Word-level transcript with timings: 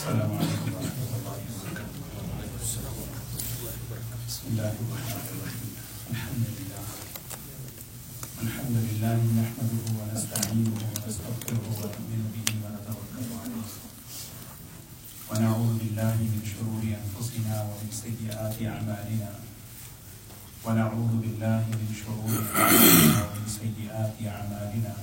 السلام 0.00 0.32
عليكم 0.32 0.72
ورحمة 0.80 1.12
الله 1.12 1.36
وبركاته. 1.36 2.00
بسم 4.28 4.44
الله 4.48 4.72
الرحمن 4.80 5.26
الرحيم. 5.36 5.72
الحمد 6.12 6.44
لله. 6.56 6.84
الحمد 8.44 8.76
لله 8.88 9.18
نحمده 9.40 9.84
ونستعينه 10.00 10.72
ونستغفره 10.72 11.64
ونؤمن 11.84 12.22
به 12.32 12.48
ونتوكل 12.64 13.28
عليه. 13.44 13.68
ونعوذ 15.28 15.72
بالله 15.84 16.16
من 16.32 16.42
شرور 16.48 16.80
أنفسنا 16.80 17.56
ومن 17.68 17.90
سيئات 17.92 18.56
أعمالنا. 18.56 19.30
ونعوذ 20.64 21.12
بالله 21.20 21.64
من 21.76 21.90
شرور 21.92 22.40
أنفسنا 22.40 23.20
ومن 23.28 23.44
سيئات 23.44 24.16
أعمالنا. 24.16 24.94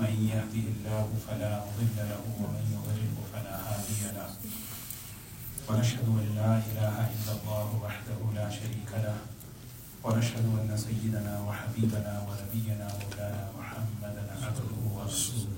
من 0.00 0.12
يهده 0.32 0.66
الله 0.74 1.08
فلا 1.26 1.52
مضل 1.66 1.96
له 1.96 2.24
ومن 2.40 2.64
يضلل 2.74 3.14
فلا 3.32 3.56
هادي 3.66 4.02
له. 4.16 4.30
ونشهد 5.68 6.06
أن 6.08 6.28
لا 6.36 6.52
إله 6.58 6.96
إلا 7.14 7.32
الله 7.38 7.68
وحده 7.84 8.18
لا 8.34 8.50
شريك 8.50 8.90
له. 8.92 9.16
ونشهد 10.04 10.46
أن 10.60 10.76
سيدنا 10.76 11.34
وحبيبنا 11.46 12.14
ونبينا 12.26 12.88
مولانا 13.00 13.50
محمدا 13.58 14.24
عبده 14.42 14.72
ورسوله. 14.94 15.56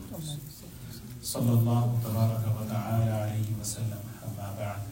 صلى 1.23 1.53
الله 1.53 2.01
تبارك 2.05 2.45
وتعالى 2.61 3.11
عليه 3.11 3.49
وسلم. 3.61 4.03
أما 4.27 4.49
بعد. 4.59 4.83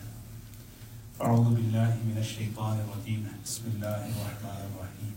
أعوذ 1.20 1.54
بالله 1.54 1.90
من 2.08 2.16
الشيطان 2.18 2.76
الرجيم. 2.84 3.22
بسم 3.44 3.62
الله 3.74 4.00
الرحمن 4.12 4.60
الرحيم. 4.70 5.14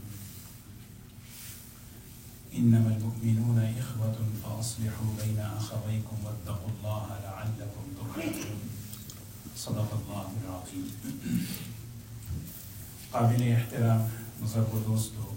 إنما 2.57 2.89
المؤمنون 2.97 3.59
إخوة 3.79 4.17
فأصلحوا 4.43 5.11
بين 5.21 5.39
أخويكم 5.39 6.17
واتقوا 6.25 6.69
الله 6.69 7.05
لعلكم 7.23 7.83
ترحمون 7.97 8.59
صدق 9.57 9.89
الله 9.93 10.27
العظيم. 10.43 10.87
قابل 13.11 13.43
احترام 13.51 14.07
بزرگ 14.41 14.73
و 14.75 14.79
دوستو 14.87 15.33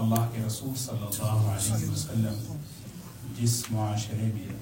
اللہ 0.00 0.28
کے 0.32 0.42
رسول 0.46 0.74
صلی 0.76 1.06
اللہ 1.06 1.48
علیہ 1.54 1.88
وسلم 1.90 2.36
جس 3.38 3.64
معاشرے 3.70 4.30
میں 4.34 4.52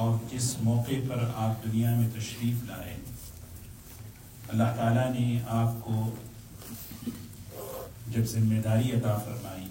اور 0.00 0.18
جس 0.30 0.54
موقع 0.62 0.98
پر 1.08 1.24
آپ 1.36 1.64
دنیا 1.64 1.94
میں 1.96 2.08
تشریف 2.14 2.64
لائے، 2.66 2.96
اللہ 4.48 4.74
تعالیٰ 4.76 5.08
نے 5.14 5.40
آپ 5.60 5.84
کو 5.84 5.94
جب 8.08 8.24
ذمہ 8.24 8.60
داری 8.64 8.92
عطا 8.92 9.16
فرمائی، 9.18 9.66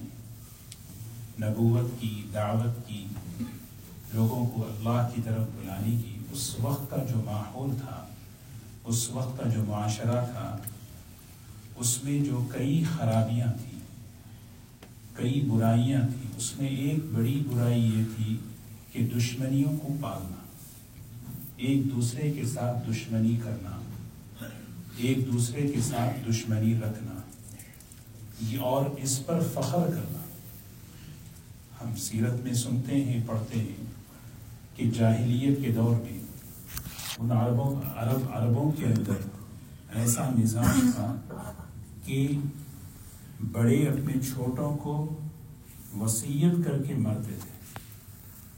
نبوت 1.41 2.01
کی، 2.01 2.23
دعوت 2.33 2.87
کی، 2.87 3.05
لوگوں 4.13 4.45
کو 4.45 4.65
اللہ 4.65 5.09
کی 5.15 5.21
طرف 5.25 5.47
بلانے 5.55 5.97
کی 6.03 6.17
اس 6.31 6.55
وقت 6.59 6.89
کا 6.89 6.97
جو 6.97 7.21
ماحول 7.25 7.75
تھا، 7.79 8.05
اس 8.83 9.09
وقت 9.09 9.39
کا 9.39 9.49
جو 9.49 9.63
معاشرہ 9.67 10.25
تھا، 10.25 10.57
اس 11.75 12.03
میں 12.03 12.19
جو 12.25 12.45
کئی 12.51 12.83
خرابیاں 12.97 13.47
تھیں، 13.57 13.79
کئی 15.13 15.41
برائیاں 15.41 16.01
تھیں، 16.01 16.31
اس 16.37 16.57
میں 16.57 16.69
ایک 16.69 17.05
بڑی 17.13 17.43
برائی 17.47 17.85
یہ 17.85 18.03
تھی 18.15 18.37
کہ 18.91 19.07
دشمنیوں 19.17 19.77
کو 19.77 19.95
پالنا، 20.01 20.41
ایک 21.57 21.91
دوسرے 21.91 22.31
کے 22.31 22.45
ساتھ 22.45 22.91
دشمنی 22.91 23.35
کرنا، 23.43 23.79
ایک 24.97 25.33
دوسرے 25.33 25.67
کے 25.67 25.81
ساتھ 25.81 26.29
دشمنی 26.29 26.75
رکھنا۔ 26.75 27.20
اور 28.61 28.85
اس 28.97 29.25
پر 29.25 29.39
فخر 29.53 29.89
کرنا۔ 29.95 30.21
ہم 31.81 31.95
سیرت 31.95 32.43
میں 32.43 32.53
سنتے 32.53 33.05
ہیں، 33.05 33.27
پڑھتے 33.27 33.59
ہیں 33.59 33.85
کہ 34.75 34.91
جاہلیت 34.91 35.61
کے 35.61 35.71
دور 35.71 35.95
میں 35.95 36.19
ان 37.17 37.31
عربوں، 37.31 37.81
عرب 37.95 38.19
عربوں 38.31 38.71
کے 38.71 38.85
اندر 38.85 39.13
ایسا 39.93 40.29
مزاج 40.29 40.81
تھا 40.95 41.15
کہ 42.05 42.27
بڑے 43.51 43.87
اپنے 43.87 44.13
چھوٹوں 44.13 44.77
کو 44.77 45.09
وسیعت 45.97 46.65
کر 46.65 46.83
کے 46.83 46.93
مرتے 46.93 47.31
تھے۔ 47.41 47.51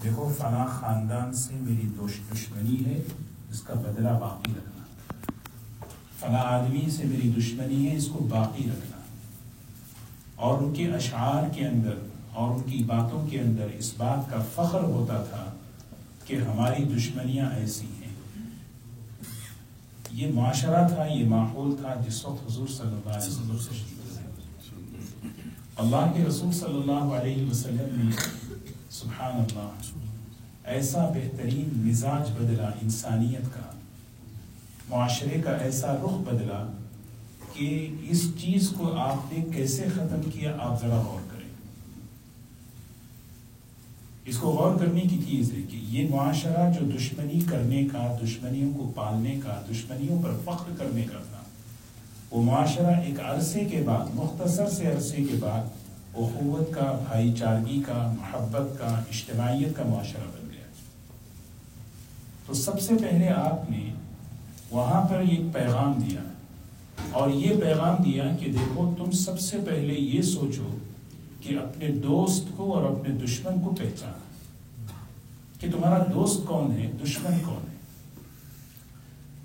دیکھو، 0.04 0.34
فلاں 0.38 0.68
خاندان 0.80 1.34
سے 1.34 1.54
میری 1.62 1.88
دشمنی 2.04 2.86
ہے، 2.86 3.02
اس 3.52 3.62
کا 3.62 3.74
بدلہ 3.74 4.10
باقی 4.10 4.52
رکھنا۔ 4.52 4.84
فلاں 6.20 6.44
آدمی 6.44 6.90
سے 6.90 7.04
میری 7.04 7.32
دشمنی 7.38 7.90
ہے، 7.90 7.98
اس 7.98 8.08
کو 8.08 8.24
باقی 8.24 8.64
رکھنا۔ 8.64 8.93
اور 10.36 10.62
ان 10.62 10.74
کے 10.74 10.94
اشعار 10.94 11.44
کے 11.56 11.68
اندر 11.68 11.98
اور 12.34 12.56
ان 12.56 12.62
کی 12.62 12.84
باتوں 12.84 13.28
کے 13.28 13.40
اندر 13.40 13.68
اس 13.78 13.94
بات 13.98 14.30
کا 14.32 14.44
فخر 14.56 14.84
ہوتا 14.84 15.24
تھا 15.30 15.44
کہ 16.26 16.36
ہماری 16.36 16.84
دشمنیاں 16.84 17.50
ایسی 17.50 17.86
ہیں۔ 17.86 18.14
یہ 20.12 20.34
معاشرہ 20.34 20.88
تھا 20.88 21.06
یہ 21.06 21.26
ماحول 21.26 21.76
تھا 21.82 21.94
جس 22.08 22.26
وقت 22.26 22.52
حضور 22.52 22.68
صلی 22.68 22.88
اللہ 22.88 23.10
علیہ 23.10 23.28
وسلم 23.28 23.58
سے 23.58 23.94
اللہ 25.76 26.12
کے 26.18 26.24
رسول 26.26 26.52
صلی 26.52 26.76
اللہ 26.76 27.14
علیہ 27.16 27.50
وسلم 27.52 28.00
نے 28.00 28.12
سبحان 28.90 29.36
اللہ 29.36 29.70
ایسا 30.64 31.10
بہترین 31.10 31.70
مزاج 31.88 32.32
بدلا 32.32 32.70
انسانیت 32.82 33.54
کا 33.54 33.72
معاشرے 34.90 35.42
کا 35.42 35.52
ایسا 35.52 35.94
رخ 35.94 36.34
بدلا 36.34 36.64
کہ 37.54 37.96
اس 38.04 38.24
چیز 38.38 38.70
کو 38.70 38.96
آپ 38.96 39.34
نے 39.34 39.46
کیسے 39.56 39.84
ختم 39.94 40.30
کیا؟ 40.34 40.58
آپ 40.60 40.82
ذرا 40.82 40.96
غور 40.96 41.22
کریں۔ 41.32 41.34
اس 44.26 44.38
کو 44.38 44.50
غور 44.50 44.76
کرنے 44.76 45.02
کی 45.02 45.18
چیز 45.30 45.52
ہے 45.52 45.62
کہ 45.62 45.76
یہ 45.76 46.10
معاشرہ 46.10 46.72
جو 46.74 46.98
دشمنی 46.98 47.40
کرنے 47.50 47.84
کا، 47.92 48.18
دشمنیوں 48.24 48.74
کو 48.78 48.92
پالنے 48.96 49.40
کا، 49.44 49.62
دشمنیوں 49.72 50.24
پر 50.24 50.32
فخر 50.46 50.72
کرنے 50.78 51.04
کا 51.04 51.18
تھا، 51.18 51.42
وہ 52.32 52.44
معاشرہ 52.44 52.96
ایک 52.96 53.20
عرصے 53.20 53.66
کے 53.66 53.84
بعد، 53.86 54.06
مختصر 54.14 54.70
سے 54.70 54.88
عرصے 54.88 55.16
کے 55.16 55.36
بعد 55.40 55.64
اخوت 56.14 56.74
کا، 56.74 57.00
بھائی 57.10 57.34
چارگی 57.34 57.82
کا، 57.88 58.14
محبت 58.20 58.80
کا، 58.80 58.86
اجتماعیت 58.86 59.76
کا 59.76 59.84
معاشرہ 59.84 60.22
بن 60.22 60.50
گیا۔ 60.52 60.68
تو 62.48 62.54
سب 62.54 62.82
سے 62.82 62.94
پہلے 63.02 63.30
آپ 63.30 63.72
نے 63.72 63.94
وہاں 64.72 65.08
پر 65.08 65.20
ایک 65.20 65.42
پیغام 65.54 65.94
دیا۔ 65.94 66.20
اور 67.14 67.30
یہ 67.30 67.62
پیغام 67.62 68.04
دیا 68.04 68.24
کہ 68.40 68.52
دیکھو، 68.52 68.96
تم 68.98 69.12
سب 69.12 69.40
سے 69.40 69.58
پہلے 69.70 69.94
یہ 69.94 70.22
سوچو 70.22 70.78
کہ 71.42 71.58
اپنے 71.64 71.88
دوست 71.88 72.44
کو 72.56 72.74
اور 72.74 72.92
اپنے 72.92 73.16
دشمن 73.16 73.62
کو 73.62 73.76
پہچانا۔ 73.76 74.18
کہ 75.60 75.72
تمہارا 75.72 76.04
دوست 76.14 76.48
کون 76.48 76.72
ہے، 76.72 76.92
دشمن 77.04 77.38
کون 77.46 77.66
ہے؟ 77.72 77.76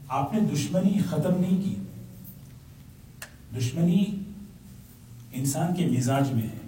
آپ 0.09 0.35
نے 0.35 0.41
دشمنی 0.55 0.99
ختم 1.11 1.41
نہیں 1.41 1.63
کی۔ 1.65 1.75
دشمنی 3.59 4.05
انسان 5.33 5.75
کے 5.75 5.87
مزاج 5.87 6.33
میں 6.33 6.43
ہے۔ 6.43 6.59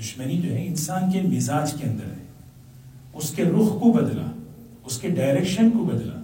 دشمنی 0.00 0.40
جو 0.40 0.50
ہے، 0.50 0.66
انسان 0.66 1.12
کے 1.12 1.22
مزاج 1.22 1.74
کے 1.80 1.88
اندر 1.88 2.04
ہے۔ 2.04 2.24
اس 3.12 3.30
کے 3.30 3.44
رخ 3.44 3.80
کو 3.80 3.92
بدلا، 3.92 4.30
اس 4.84 4.98
کے 4.98 5.08
ڈائریکشن 5.08 5.70
کو 5.70 5.78
بدلا۔ 5.78 6.19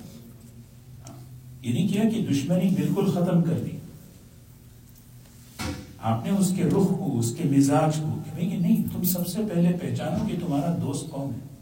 یہ 1.67 1.73
نہیں 1.73 1.89
کیا 1.89 2.03
کہ 2.03 2.27
دشمنی 2.31 2.69
بالکل 2.69 3.11
ختم 3.11 3.43
کر 3.43 3.61
دی۔ 3.65 3.71
آپ 5.99 6.25
نے 6.25 6.31
اس 6.31 6.53
کے 6.57 6.65
رخ 6.65 6.99
کو، 6.99 7.19
اس 7.19 7.35
کے 7.35 7.49
مزاج 7.49 7.97
کو 7.97 8.19
کہ 8.37 8.47
نہیں، 8.47 8.83
تم 8.93 9.05
سب 9.05 9.27
سے 9.27 9.41
پہلے 9.55 9.77
پہچانو 9.81 10.29
کہ 10.29 10.37
تمہارا 10.47 10.77
دوست 10.81 11.11
کون 11.11 11.31
ہے۔ 11.35 11.57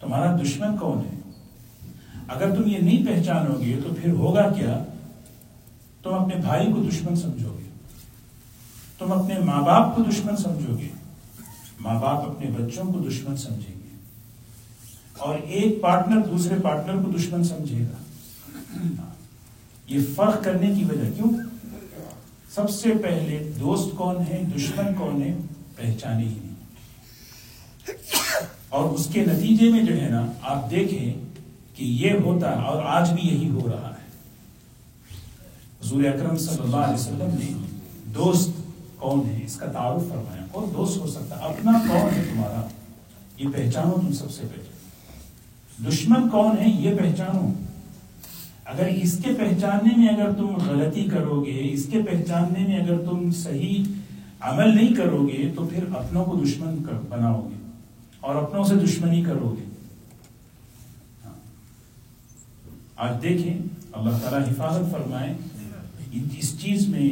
تمہارا 0.00 0.36
دشمن 0.36 0.76
کون 0.76 0.98
ہے۔ 0.98 1.32
اگر 2.28 2.54
تم 2.54 2.70
یہ 2.70 2.78
نہیں 2.78 3.06
پہچانو 3.06 3.60
گے 3.60 3.78
تو 3.84 3.94
پھر 4.02 4.12
ہوگا 4.12 4.50
کیا؟ 4.50 4.84
تم 6.02 6.14
اپنے 6.14 6.34
بھائی 6.36 6.72
کو 6.72 6.82
دشمن 6.82 7.16
سمجھو 7.16 7.56
گے۔ 7.58 7.68
تم 8.98 9.12
اپنے 9.12 9.38
ماں 9.38 9.62
باپ 9.62 9.96
کو 9.96 10.02
دشمن 10.02 10.36
سمجھو 10.36 10.78
گے۔ 10.78 10.88
ماں 11.80 12.00
باپ 12.00 12.30
اپنے 12.30 12.50
بچوں 12.50 12.92
کو 12.92 12.98
دشمن 12.98 13.36
سمجھیں 13.36 13.74
گے۔ 13.74 13.96
اور 15.18 15.38
ایک 15.44 15.80
پارٹنر 15.80 16.26
دوسرے 16.26 16.54
پارٹنر 16.62 17.02
کو 17.02 17.10
دشمن 17.18 17.44
سمجھے 17.44 17.80
گا۔ 17.80 18.05
یہ 19.88 19.98
فرق 20.14 20.44
کرنے 20.44 20.74
کی 20.74 20.84
وجہ 20.84 21.10
کیوں؟ 21.16 21.30
سب 22.54 22.70
سے 22.70 22.90
پہلے 23.02 23.52
دوست 23.60 23.96
کون 23.96 24.16
ہے 24.28 24.42
دشمن 24.56 24.94
کون 24.94 25.22
ہے 25.22 25.36
پہچانے 25.76 26.24
ہی 26.24 26.34
نہیں۔ 26.44 26.54
اور 28.68 28.90
اس 28.90 29.08
کے 29.12 29.24
نتیجے 29.24 29.70
میں 29.70 29.82
جو 29.82 30.00
ہے 30.00 30.08
نا، 30.08 30.32
آپ 30.42 30.70
دیکھیں 30.70 31.14
کہ 31.74 31.84
یہ 31.84 32.10
ہوتا 32.24 32.56
ہے 32.56 32.64
اور 32.64 32.82
آج 32.82 33.12
بھی 33.12 33.28
یہی 33.28 33.50
ہو 33.50 33.68
رہا 33.68 33.88
ہے۔ 33.88 34.06
حضور 35.84 36.04
اکرم 36.04 36.36
صلی 36.36 36.62
اللہ 36.62 36.76
علیہ 36.76 36.94
وسلم 36.94 37.38
نے 37.38 37.66
دوست 38.14 38.50
کون 38.96 39.26
ہے 39.26 39.40
اس 39.44 39.56
کا 39.56 39.66
تعارف 39.66 40.08
فرمایا۔ 40.08 40.46
کون 40.52 40.70
دوست 40.74 40.96
ہو 40.96 41.06
سکتا 41.06 41.34
اپنا 41.34 41.72
کون 41.72 42.14
ہے 42.16 42.24
تمہارا؟ 42.32 42.68
یہ 43.38 43.48
پہچانو 43.54 43.94
تم 44.00 44.12
سب 44.12 44.30
سے 44.30 44.42
پہلے۔ 44.42 44.66
دشمن 45.90 46.28
کون 46.28 46.58
ہے 46.58 46.68
یہ 46.68 46.98
پہچانو۔ 46.98 47.65
اگر 48.66 48.86
اس 49.02 49.18
کے 49.24 49.32
پہچاننے 49.38 49.90
میں 49.96 50.08
اگر 50.08 50.32
تم 50.32 50.54
غلطی 50.66 51.04
کرو 51.10 51.44
گے 51.44 51.58
اس 51.72 51.86
کے 51.90 52.02
پہچاننے 52.02 52.66
میں 52.66 52.80
اگر 52.80 53.04
تم 53.04 53.30
صحیح 53.30 53.84
عمل 54.40 54.74
نہیں 54.74 54.94
کرو 54.94 55.26
گے 55.28 55.50
تو 55.56 55.66
پھر 55.66 55.84
اپنوں 55.92 56.24
کو 56.24 56.36
دشمن 56.44 56.76
بناؤ 57.08 57.40
گے 57.50 57.54
اور 58.20 58.34
اپنوں 58.34 58.64
سے 58.64 58.74
دشمنی 58.74 59.22
کرو 59.24 59.54
گے 59.58 59.64
ہاں۔ 61.24 61.34
آج 62.96 63.22
دیکھیں، 63.22 63.54
اللہ 63.92 64.18
تعالیٰ 64.22 64.40
حفاظت 64.48 64.90
فرمائے 64.92 65.34
اس 66.38 66.52
چیز 66.60 66.88
میں 66.88 67.08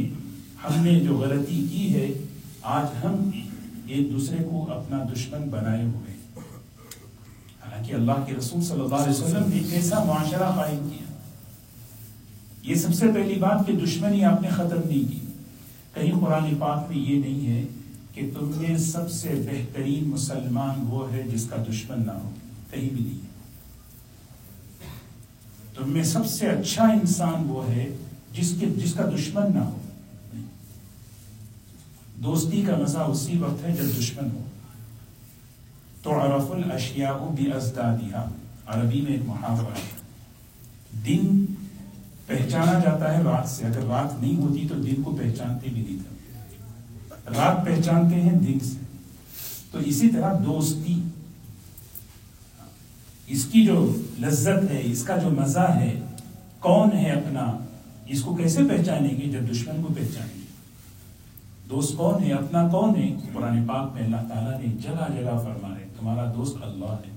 ہم 0.64 0.82
نے 0.84 0.98
جو 1.00 1.16
غلطی 1.16 1.66
کی 1.70 1.94
ہے، 1.94 2.06
آج 2.62 3.04
ہم 3.04 3.30
ایک 3.86 4.12
دوسرے 4.12 4.44
کو 4.50 4.66
اپنا 4.72 5.02
دشمن 5.14 5.48
بنائے 5.50 5.84
ہوئے 5.84 6.12
حالانکہ 6.36 7.94
اللہ 7.94 8.24
کے 8.26 8.34
رسول 8.38 8.62
صلی 8.62 8.80
اللہ 8.80 8.94
علیہ 8.94 9.22
وسلم 9.22 9.48
نے 9.48 9.60
ایسا 9.72 10.02
معاشرہ 10.04 10.50
قائم 10.56 10.88
کیا۔ 10.90 11.03
یہ 12.64 12.74
سب 12.74 12.94
سے 12.94 13.06
پہلی 13.14 13.34
بات 13.34 13.66
کہ 13.66 13.72
دشمنی 13.72 14.24
آپ 14.24 14.42
نے 14.42 14.48
ختم 14.48 14.88
نہیں 14.88 15.12
کی۔ 15.12 15.18
کہیں 15.94 16.12
قرآن 16.20 16.54
پاک 16.58 16.86
میں 16.88 16.98
یہ 16.98 17.20
نہیں 17.20 17.48
ہے 17.48 17.64
کہ 18.14 18.30
تم 18.38 18.52
میں 18.56 18.78
سب 18.78 19.10
سے 19.10 19.28
بہترین 19.28 20.08
مسلمان 20.08 20.86
وہ 20.88 21.12
ہے 21.12 21.22
جس 21.22 21.46
کا 21.50 21.56
دشمن 21.70 22.06
نہ 22.06 22.12
ہو، 22.12 22.30
کہیں 22.70 22.88
بھی 22.92 23.04
نہیں۔ 23.04 23.18
ہے 23.20 23.34
تم 25.74 25.90
میں 25.90 26.02
سب 26.02 26.26
سے 26.26 26.48
اچھا 26.48 26.84
انسان 26.84 27.44
وہ 27.46 27.68
ہے 27.68 27.96
جس 28.32 28.54
کے، 28.60 28.66
جس 28.66 28.94
کا 28.94 29.10
دشمن 29.14 29.54
نہ 29.54 29.58
ہو۔ 29.58 29.80
دوستی 32.24 32.62
کا 32.62 32.76
مزہ 32.76 32.98
اسی 32.98 33.38
وقت 33.38 33.64
ہے 33.64 33.76
جب 33.76 33.98
دشمن 33.98 34.28
ہو۔ 34.30 34.42
تو 36.02 36.20
عرف 36.20 36.50
الاشیاء 36.50 37.34
بھی 37.36 37.50
عربی 38.66 39.00
میں 39.00 39.12
ایک 39.12 39.22
محاورہ 39.26 39.74
ہے۔ 39.74 40.04
دن 41.06 41.44
پہچانا 42.26 42.78
جاتا 42.78 43.18
ہے 43.18 43.22
رات 43.22 43.48
سے۔ 43.48 43.66
اگر 43.66 43.80
رات 43.80 44.22
نہیں 44.22 44.36
ہوتی 44.36 44.68
تو 44.68 44.74
دن 44.74 45.02
کو 45.02 45.16
پہچانتے 45.22 45.70
بھی 45.70 45.82
نہیں 45.82 45.98
تھا 45.98 46.14
رات 47.36 47.66
پہچانتے 47.66 48.20
ہیں 48.20 48.32
دن 48.32 48.60
سے۔ 48.60 48.78
تو 49.70 49.78
اسی 49.78 50.08
طرح 50.08 50.34
دوستی۔ 50.46 51.02
اس 53.26 53.44
کی 53.44 53.64
جو 53.64 53.96
لذت 54.20 54.70
ہے، 54.70 54.80
اس 54.84 55.04
کا 55.04 55.16
جو 55.16 55.30
مزہ 55.30 55.72
ہے، 55.74 56.00
کون 56.58 56.92
ہے 56.92 57.10
اپنا، 57.10 57.58
اس 58.06 58.22
کو 58.22 58.36
کیسے 58.36 58.62
پہچانیں 58.68 59.10
گے؟ 59.10 59.28
جب 59.28 59.50
دشمن 59.50 59.82
کو 59.82 59.94
پہچانیں 59.94 60.34
گے۔ 60.34 60.46
دوست 61.70 61.96
کون 61.96 62.22
ہے؟ 62.22 62.32
اپنا 62.32 62.68
کون 62.68 62.96
ہے؟ 62.96 63.14
قرآن 63.32 63.64
پاک 63.66 63.92
میں 63.94 64.02
اللہ 64.02 64.16
تعالیٰ 64.16 64.60
نے 64.60 64.66
جگہ 64.82 65.14
جگہ 65.14 65.38
فرما 65.44 65.74
رہے 65.78 65.88
تمہارا 66.00 66.32
دوست 66.36 66.56
اللہ 66.62 66.84
ہے۔ 66.84 67.13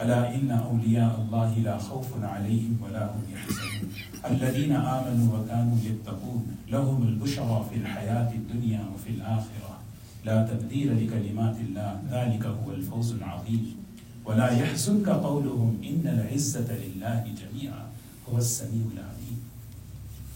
ألا 0.00 0.34
إن 0.34 0.50
أولياء 0.50 1.20
الله 1.20 1.58
لا 1.58 1.78
خوف 1.78 2.24
عليهم 2.24 2.78
ولا 2.82 3.12
هم 3.12 3.22
يحزنون. 3.32 3.90
الذين 4.24 4.72
آمنوا 4.72 5.38
وكانوا 5.38 5.76
يتقون 5.84 6.56
لهم 6.70 7.02
البشرى 7.02 7.66
في 7.70 7.76
الحياة 7.76 8.32
الدنيا 8.32 8.80
وفي 8.94 9.10
الآخرة. 9.10 9.78
لا 10.24 10.46
تبديل 10.46 11.06
لكلمات 11.06 11.56
الله 11.56 12.00
ذلك 12.10 12.46
هو 12.46 12.72
الفوز 12.72 13.12
العظيم. 13.12 13.76
ولا 14.24 14.50
يحزنك 14.50 15.08
قولهم 15.08 15.76
إن 15.84 16.08
العزة 16.08 16.68
لله 16.72 17.24
جميعا. 17.40 17.84
هو 18.28 18.36
السميع 18.36 18.84
العليم. 18.92 19.38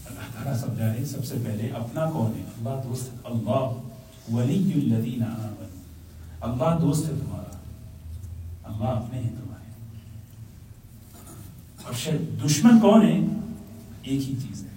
اللہ 0.09 0.27
تعالیٰ 0.33 0.55
سب 0.61 0.77
جانے 0.77 1.05
سب 1.05 1.25
سے 1.25 1.35
پہلے 1.43 1.69
اپنا 1.69 2.09
کون 2.13 2.31
ہے؟ 2.37 2.43
اللہ 2.57 2.83
دوست 2.83 3.09
اللہ 3.23 3.65
ولی 4.33 4.71
الذین 4.75 5.23
آمنوا. 5.23 5.67
اللہ 6.41 6.79
دوست 6.81 7.05
ہے 7.05 7.13
تمہارا. 7.19 7.57
اللہ 8.63 9.54
اپنے 11.85 12.11
ہیں 12.11 12.17
تمہارے 12.17 12.41
اور 12.41 12.49
دشمن 12.49 12.79
کون 12.79 13.01
ہے؟ 13.01 13.19
ایک 14.03 14.29
ہی 14.29 14.35
چیز 14.43 14.63
ہے۔ 14.63 14.69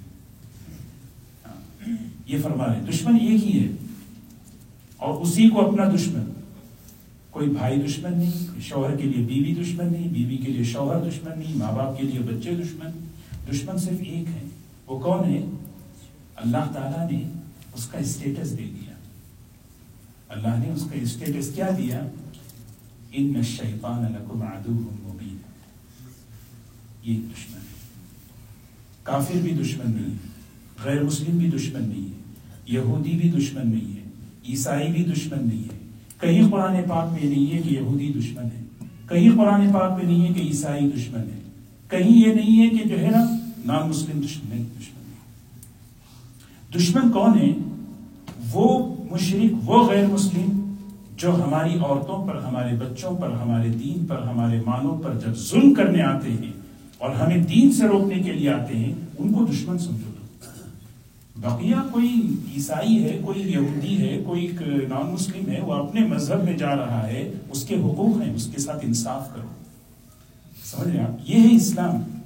یہ 2.26 2.38
فرما 2.42 2.66
رہے 2.66 2.90
دشمن 2.92 3.14
ایک 3.14 3.44
ہی 3.44 3.64
ہے۔ 3.64 3.72
اور 4.96 5.20
اسی 5.20 5.48
کو 5.48 5.68
اپنا 5.68 5.84
دشمن۔ 5.94 6.32
کوئی 7.30 7.48
بھائی 7.48 7.82
دشمن 7.82 8.18
نہیں 8.18 8.60
شوہر 8.60 8.96
کے 8.96 9.02
لیے 9.02 9.26
بیوی 9.26 9.64
دشمن 9.64 9.92
نہیں، 9.92 10.08
بیوی 10.08 10.36
کے 10.36 10.52
لیے 10.52 10.64
شوہر 10.64 11.08
دشمن 11.08 11.38
نہیں، 11.38 11.56
ماں 11.56 11.72
باپ 11.72 11.98
کے 11.98 12.02
لیے 12.02 12.20
بچے 12.20 12.50
دشمن۔ 12.50 12.90
دشمن 13.52 13.78
صرف 13.78 14.00
ایک 14.00 14.28
ہے۔ 14.28 14.48
وہ 14.86 14.98
کون 14.98 15.24
ہے؟ 15.24 15.44
اللہ 16.36 16.72
تعالیٰ 16.72 17.10
نے 17.10 17.28
اس 17.72 17.86
کا 17.86 17.98
اسٹیٹس 17.98 18.50
دے 18.50 18.64
دیا۔ 18.64 18.94
اللہ 20.28 20.66
نے 20.66 20.72
اس 20.72 20.82
کا 20.82 20.98
اسٹیٹس 20.98 21.54
کیا 21.54 21.70
دیا؟ 21.78 22.06
ان 23.12 23.32
الشیطان 23.36 24.02
لکم 24.12 24.42
عدو 24.42 24.97
یہ 27.08 27.16
دشمن 27.16 27.58
ہے۔ 27.58 27.66
کافر 29.02 29.38
بھی 29.42 29.50
دشمن 29.50 29.90
نہیں 29.90 30.10
ہے، 30.10 30.16
غیر 30.84 31.02
مسلم 31.02 31.38
بھی 31.38 31.50
دشمن 31.50 31.88
نہیں 31.88 32.04
ہے، 32.04 32.34
یہودی 32.66 33.10
بھی 33.10 33.28
دشمن 33.30 33.70
نہیں 33.70 33.96
ہے، 33.96 34.02
عیسائی 34.48 34.92
بھی 34.92 35.04
دشمن 35.04 35.48
نہیں 35.48 35.62
ہے۔ 35.62 35.78
کہیں 36.20 36.50
قرآن 36.50 36.76
پاک 36.88 37.12
میں 37.12 37.30
نہیں 37.30 37.54
ہے 37.54 37.58
کہ 37.58 37.74
یہودی 37.74 38.12
دشمن 38.18 38.44
ہے، 38.44 38.62
کہیں 39.08 39.30
قرآن 39.36 39.72
پاک 39.72 39.92
میں 39.92 40.04
نہیں 40.04 40.28
ہے 40.28 40.34
کہ 40.34 40.40
عیسائی 40.40 40.90
دشمن 40.96 41.20
ہے۔ 41.20 41.38
کہیں 41.88 42.28
یہ 42.28 42.34
نہیں 42.34 42.62
ہے 42.62 42.68
کہ 42.68 42.88
جو 42.88 42.98
ہے 42.98 43.10
نا 43.10 43.36
نان 43.64 43.88
مسلم 43.88 44.20
دشمن 44.20 44.56
نہیں 44.56 44.64
دشمن 44.80 45.02
نہیں۔ 45.06 45.18
دشمن 46.78 47.10
کون 47.10 47.38
ہے؟ 47.38 47.52
وہ 48.52 48.94
مشرق 49.10 49.70
وہ 49.70 49.88
غیر 49.88 50.06
مسلم 50.06 50.74
جو 51.16 51.44
ہماری 51.44 51.78
عورتوں 51.78 52.26
پر، 52.26 52.36
ہمارے 52.36 52.76
بچوں 52.76 53.16
پر، 53.16 53.30
ہمارے 53.30 53.68
دین 53.68 54.06
پر، 54.06 54.22
ہمارے 54.22 54.60
مالوں 54.66 54.98
پر 54.98 55.14
جب 55.14 55.34
ظلم 55.34 55.74
کرنے 55.74 56.02
آتے 56.02 56.30
ہیں 56.30 56.57
اور 56.98 57.10
ہمیں 57.10 57.38
دین 57.38 57.72
سے 57.72 57.88
روکنے 57.88 58.14
کے 58.14 58.32
لیے 58.32 58.50
آتے 58.50 58.76
ہیں، 58.76 58.92
ان 59.18 59.32
کو 59.32 59.44
دشمن 59.44 59.78
سمجھو 59.78 60.10
بقیہ 61.36 61.76
کوئی 61.92 62.36
عیسائی 62.56 63.04
ہے، 63.04 63.18
کوئی 63.24 63.52
یہودی 63.52 63.98
ہے، 63.98 64.22
کوئی 64.26 64.52
نان 64.88 65.12
مسلم 65.12 65.50
ہے، 65.50 65.60
وہ 65.60 65.74
اپنے 65.74 66.00
مذہب 66.00 66.44
میں 66.44 66.52
جا 66.52 66.76
رہا 66.76 67.06
ہے، 67.06 67.32
اس 67.50 67.64
کے 67.64 67.74
حقوق 67.74 68.26
ہیں، 68.26 68.34
اس 68.34 68.46
کے 68.46 68.60
ساتھ 68.60 68.78
انصاف 68.82 69.34
کرو۔ 69.34 69.48
سمجھ 70.64 70.88
رہے 70.88 71.00
آپ؟ 71.00 71.30
یہ 71.30 71.34
ہے 71.34 71.56
اسلام۔ 71.56 72.18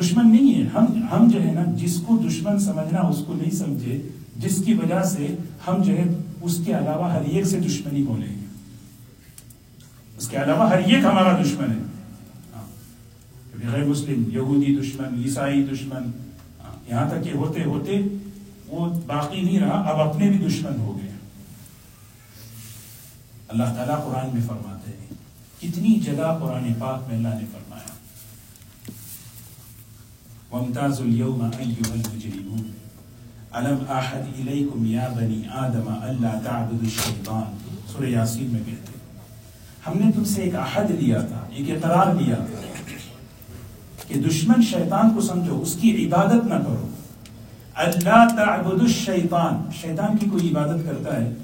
دشمن 0.00 0.30
نہیں 0.30 0.54
ہے۔ 0.54 0.68
ہم 0.74 0.84
ہم 1.12 1.28
جو 1.28 1.42
ہے 1.42 1.52
نا، 1.52 1.64
جس 1.76 2.02
کو 2.06 2.18
دشمن 2.28 2.58
سمجھنا، 2.58 3.00
اس 3.00 3.24
کو 3.26 3.34
نہیں 3.34 3.50
سمجھے، 3.50 4.02
جس 4.36 4.62
کی 4.66 4.74
وجہ 4.74 5.02
سے 5.02 5.36
ہم 5.68 5.82
جو 5.82 5.92
ہے، 5.92 6.04
اس 6.40 6.60
کے 6.64 6.72
علاوہ 6.72 7.12
ہر 7.12 7.22
ایک 7.22 7.46
سے 7.46 7.60
دشمنی 7.60 8.02
بولیں 8.02 8.34
گے۔ 8.40 8.44
اس 10.18 10.28
کے 10.28 10.36
علاوہ 10.36 10.68
ہر 10.68 10.78
ایک 10.78 11.04
ہمارا 11.04 11.42
دشمن 11.42 11.70
ہے۔ 11.70 11.95
غیر 13.66 13.84
مسلم 13.84 14.24
یہودی 14.32 14.76
دشمن 14.76 15.22
عیسائی 15.22 15.62
دشمن 15.66 16.10
یہاں 16.88 17.08
تک 17.10 17.24
کہ 17.24 17.32
ہوتے 17.36 17.64
ہوتے 17.64 18.00
وہ 18.66 18.86
باقی 19.06 19.40
نہیں 19.40 19.58
رہا 19.60 19.80
اب 19.90 20.00
اپنے 20.00 20.30
بھی 20.30 20.46
دشمن 20.46 20.80
ہو 20.80 20.96
گئے 20.98 21.14
اللہ 23.48 23.74
تعالیٰ 23.76 23.98
قرآن 24.04 24.34
میں 24.34 24.42
فرماتے 24.46 24.90
ہیں 24.90 25.16
کتنی 25.60 25.94
جگہ 26.00 26.36
قرآن 26.40 26.72
پاک 26.78 27.08
میں 27.08 27.16
اللہ 27.16 27.38
نے 27.40 27.46
فرمایا 27.52 27.94
وَمْتَازُ 30.50 31.02
الْيَوْمَ 31.02 31.48
أَيُّهَا 31.54 31.92
الْمُجْرِمُونَ 31.92 32.66
أَلَمْ 33.52 33.80
أَحَدْ 33.90 34.28
إِلَيْكُمْ 34.34 34.86
يَا 34.86 35.08
بَنِي 35.10 35.40
آدَمَ 35.60 35.96
أَلَّا 36.02 36.32
تَعْبُدُ 36.44 36.84
الشَّيْطَانِ 36.84 37.90
سورہ 37.92 38.10
یاسین 38.10 38.52
میں 38.52 38.60
کہتے 38.66 38.92
ہیں 38.92 39.04
ہم 39.86 39.98
نے 39.98 40.12
تم 40.12 40.24
سے 40.26 40.42
ایک 40.42 40.54
احد 40.58 40.90
لیا 40.92 41.20
تھا 41.28 41.44
ایک 41.50 41.70
اقرار 41.70 42.14
لیا 42.14 42.36
تھا 42.46 42.65
کہ 44.08 44.20
دشمن 44.20 44.62
شیطان 44.62 45.10
کو 45.10 45.20
سمجھو، 45.20 45.62
اس 45.62 45.76
کی 45.80 46.06
عبادت 46.06 46.44
نہ 46.44 46.54
کرو۔ 46.54 46.88
اللہ 47.74 48.28
تعبد 48.36 48.82
الشیطان، 48.82 49.70
شیطان 49.80 50.16
کی 50.16 50.26
کوئی 50.30 50.50
عبادت 50.50 50.84
کرتا 50.84 51.20
ہے؟ 51.20 51.34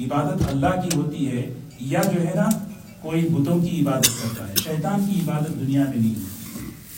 عبادت 0.00 0.42
اللہ 0.48 0.80
کی 0.82 0.96
ہوتی 0.96 1.28
ہے 1.28 1.54
یا 1.80 2.00
جو 2.14 2.20
ہے 2.20 2.32
نا، 2.34 2.44
کوئی 3.02 3.28
بتوں 3.28 3.58
کی 3.58 3.80
عبادت 3.80 4.04
کرتا 4.04 4.48
ہے؟ 4.48 4.54
شیطان 4.56 5.06
کی 5.08 5.20
عبادت 5.20 5.60
دنیا 5.60 5.84
میں 5.84 5.96
نہیں 5.96 6.14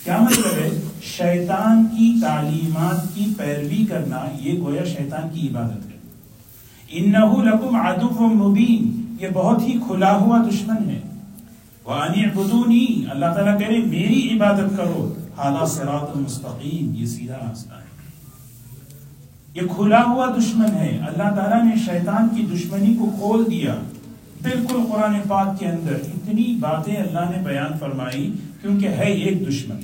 کیا 0.04 0.18
مطلب 0.18 0.46
ہے؟ 0.46 0.80
شیطان 1.02 1.84
کی 1.84 2.14
تعلیمات 2.22 3.14
کی 3.14 3.34
پیروی 3.38 3.84
کرنا، 3.84 4.24
یہ 4.38 4.60
گویا 4.60 4.84
شیطان 4.84 5.28
کی 5.34 5.48
عبادت 5.48 5.86
ہے۔ 5.86 5.98
انہو 6.88 7.42
لکم 7.42 7.76
عدو 7.76 8.26
مبین، 8.26 9.14
یہ 9.20 9.28
بہت 9.34 9.62
ہی 9.62 9.72
کھلا 9.72 10.16
ہوا 10.16 10.42
دشمن 10.50 10.90
ہے۔ 10.90 11.00
وانی 11.84 12.26
بدونی 12.26 13.04
اللہ 13.10 13.26
تعالیٰ 13.34 13.58
کہہ 13.58 13.68
رہے 13.68 13.78
میری 13.78 14.30
عبادت 14.32 14.76
کرو، 14.76 15.14
حالا 15.36 15.66
سرات 15.66 16.16
المستقیم 16.16 16.94
یہ 16.94 17.06
سیدھا 17.06 17.34
راستہ 17.34 17.74
ہے۔ 17.74 17.90
یہ 19.54 19.60
کھلا 19.76 20.02
ہوا 20.02 20.34
دشمن 20.38 20.66
ہے۔ 20.66 21.00
اللہ 21.08 21.34
تعالیٰ 21.34 21.64
نے 21.64 21.74
شیطان 21.86 22.28
کی 22.28 22.56
دشمنی 22.56 22.94
کو 22.94 23.10
کھول 23.18 23.44
دیا۔ 23.50 23.74
بالکل 24.42 24.76
قرآن 24.92 25.20
پاک 25.28 25.58
کے 25.58 25.66
اندر 25.66 25.94
اتنی 25.94 26.56
باتیں 26.60 26.96
اللہ 26.96 27.36
نے 27.36 27.42
بیان 27.44 27.78
فرمائی، 27.78 28.32
کیونکہ 28.62 28.88
ہے 28.88 29.12
ایک 29.12 29.48
دشمن۔ 29.48 29.76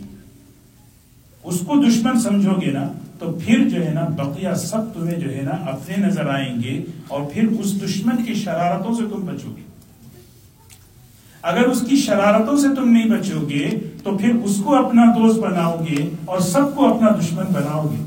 اس 1.42 1.60
کو 1.60 1.74
دشمن 1.88 2.20
سمجھو 2.20 2.52
گے 2.60 2.70
نا، 2.70 2.88
تو 3.18 3.38
پھر 3.44 3.68
جو 3.68 3.86
ہے 3.86 3.92
نا، 3.92 4.04
بقیہ 4.04 4.54
سب 4.54 4.94
تمہیں 4.94 5.18
جو 5.18 5.36
ہے 5.36 5.42
نا، 5.42 5.50
اپنے 5.50 6.06
نظر 6.06 6.26
آئیں 6.28 6.62
گے 6.62 6.84
اور 7.08 7.22
پھر 7.32 7.46
اس 7.60 7.84
دشمن 7.84 8.24
کی 8.24 8.34
شرارتوں 8.34 8.94
سے 8.94 9.02
تم 9.02 9.26
بچو 9.26 9.48
گے۔ 9.56 9.65
اگر 11.46 11.62
اس 11.62 11.84
کی 11.88 11.96
شرارتوں 11.96 12.56
سے 12.56 12.74
تم 12.76 12.90
نہیں 12.90 13.10
بچو 13.10 13.48
گے، 13.48 13.70
تو 14.04 14.18
پھر 14.18 14.34
اس 14.34 14.60
کو 14.64 14.86
اپنا 14.86 15.04
دوست 15.04 15.38
بناؤ 15.38 15.84
گے 15.90 16.10
اور 16.24 16.38
سب 16.38 16.74
کو 16.74 16.94
اپنا 16.94 17.08
دشمن 17.20 17.44
بناؤ 17.52 17.88
گے۔ 17.92 18.04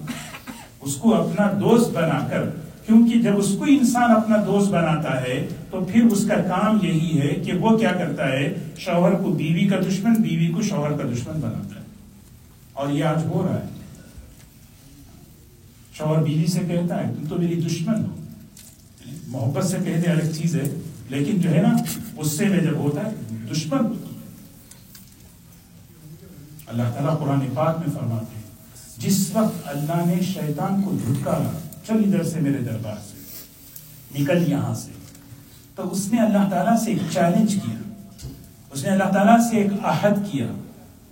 اس 0.81 0.95
کو 0.95 1.15
اپنا 1.15 1.51
دوست 1.61 1.91
بنا 1.91 2.27
کر، 2.29 2.49
کیونکہ 2.85 3.19
جب 3.19 3.37
اس 3.37 3.55
کو 3.59 3.63
انسان 3.63 4.11
اپنا 4.11 4.35
دوست 4.45 4.71
بناتا 4.71 5.21
ہے، 5.21 5.47
تو 5.71 5.85
پھر 5.91 6.03
اس 6.03 6.27
کا 6.27 6.35
کام 6.35 6.85
یہی 6.85 7.21
ہے 7.21 7.27
کہ 7.27 7.53
وہ 7.53 7.77
کیا 7.77 7.91
کرتا 7.91 8.27
ہے، 8.27 8.55
شوہر 8.77 9.11
کو 9.11 9.29
بیوی 9.29 9.67
کا 9.67 9.75
دشمن، 9.89 10.13
بیوی 10.13 10.47
کو 10.47 10.61
شوہر 10.61 10.91
کا 10.91 11.03
دشمن 11.13 11.39
بناتا 11.39 11.79
ہے۔ 11.79 11.85
اور 12.73 12.89
یہ 12.89 13.03
آج 13.03 13.25
ہو 13.25 13.47
رہا 13.47 13.59
ہے۔ 13.59 13.65
شوہر 15.93 16.23
بیوی 16.23 16.45
سے 16.45 16.59
کہتا 16.59 17.07
ہے، 17.07 17.13
تم 17.19 17.27
تو 17.27 17.35
میری 17.35 17.55
دشمن 17.55 17.95
ہو۔ 17.95 18.15
محبت 19.27 19.65
سے 19.65 19.77
کہتے 19.85 20.11
الگ 20.11 20.31
چیز 20.31 20.55
ہے 20.55 20.81
لیکن 21.09 21.41
جو 21.41 21.49
ہے 21.49 21.61
نا 21.61 21.73
غصے 22.15 22.45
میں 22.45 22.59
جب 22.59 22.75
ہوتا 22.77 23.01
ہے، 23.01 23.15
دشمن۔ 23.51 24.05
اللہ 26.67 26.83
تعالیٰ 26.83 27.19
قرآن 27.19 27.39
پاک 27.53 27.79
میں 27.79 27.97
فرماتے 27.99 28.35
ہیں، 28.35 28.43
جس 28.97 29.29
وقت 29.33 29.55
اللہ 29.65 30.05
نے 30.05 30.21
شیطان 30.21 30.81
کو 30.81 30.91
دھٹکارا 30.91 31.57
چل 31.87 31.93
ادھر 31.93 32.23
سے 32.23 32.39
میرے 32.39 32.57
دربار 32.57 32.95
سے، 33.11 33.17
نکل 34.19 34.51
یہاں 34.51 34.75
سے۔ 34.75 34.91
تو 35.75 35.91
اس 35.91 36.13
نے 36.13 36.21
اللہ 36.21 36.49
تعالیٰ 36.49 36.77
سے 36.77 36.91
ایک 36.91 37.01
چیلنج 37.13 37.53
کیا۔ 37.53 37.93
اس 38.71 38.83
نے 38.83 38.89
اللہ 38.89 39.13
تعالیٰ 39.13 39.49
سے 39.49 39.57
ایک 39.57 39.71
عہد 39.83 40.31
کیا۔ 40.31 40.47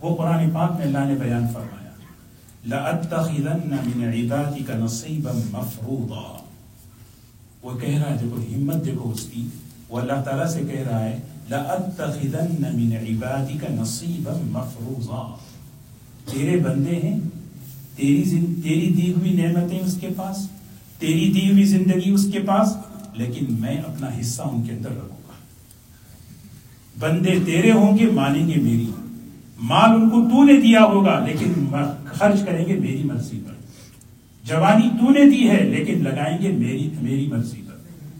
وہ 0.01 0.15
قرآن 0.15 0.49
پاک 0.49 0.71
میں 0.71 0.85
اللہ 0.85 1.05
نے 1.05 1.15
بیان 1.15 1.43
فرمایا، 1.53 1.89
لَأَتَّخِذَنَّ 2.65 3.75
مِنْ 3.95 4.13
عِبَادِكَ 4.13 4.73
نَصِيبًا 4.73 5.57
مَفْرُوضًا۔ 5.57 6.43
وہ 7.61 7.79
کہہ 7.79 8.03
رہا 8.03 8.11
ہے، 8.11 8.15
دیکھو، 8.15 8.41
ہمت 8.55 8.85
دیکھو 8.85 9.11
اس 9.11 9.23
کی۔ 9.33 9.47
وہ 9.89 9.99
اللہ 9.99 10.21
تعالیٰ 10.25 10.47
سے 10.47 10.61
کہہ 10.71 10.87
رہا 10.91 11.03
ہے، 11.03 11.19
لَأَتَّخِذَنَّ 11.49 12.67
مِنْ 12.75 12.95
عِبَادِكَ 12.95 13.65
نَصِيبًا 13.71 14.37
مَفْرُوضًا۔ 14.43 15.35
تیرے 16.31 16.57
بندے 16.57 16.95
ہیں، 17.03 17.19
تیری 17.95 18.23
زند... 18.23 18.63
تیری 18.63 18.89
دی 18.89 19.13
ہوئی 19.13 19.31
نعمتیں 19.31 19.79
اس 19.79 19.97
کے 20.01 20.07
پاس، 20.15 20.49
تیری 20.99 21.31
دی 21.33 21.51
ہوئی 21.51 21.63
زندگی 21.63 22.09
اس 22.09 22.27
کے 22.33 22.39
پاس، 22.39 22.73
لیکن 23.13 23.45
میں 23.49 23.77
اپنا 23.77 24.07
حصہ 24.21 24.41
ان 24.41 24.63
کے 24.63 24.71
اندر 24.71 24.89
رکھوں 24.89 25.09
گا۔ 25.09 25.33
بندے 26.99 27.39
تیرے 27.45 27.71
ہوں 27.71 27.97
گے، 27.97 28.05
مانیں 28.05 28.47
گے 28.47 28.55
میری۔ 28.55 28.91
مال 29.59 29.89
ان 29.89 30.09
کو 30.09 30.21
تو 30.21 30.43
نے 30.43 30.61
دیا 30.61 30.83
ہوگا، 30.83 31.25
لیکن 31.25 31.75
خرچ 32.05 32.45
کریں 32.45 32.65
گے 32.65 32.79
میری 32.79 33.03
مرضی 33.03 33.39
پر۔ 33.47 33.53
جوانی 34.43 34.89
تو 34.99 35.09
نے 35.09 35.29
دی 35.29 35.49
ہے، 35.49 35.63
لیکن 35.63 36.03
لگائیں 36.03 36.37
گے 36.41 36.51
میری 36.51 36.89
میری 37.01 37.27
مرضی 37.27 37.61
پر۔ 37.61 37.66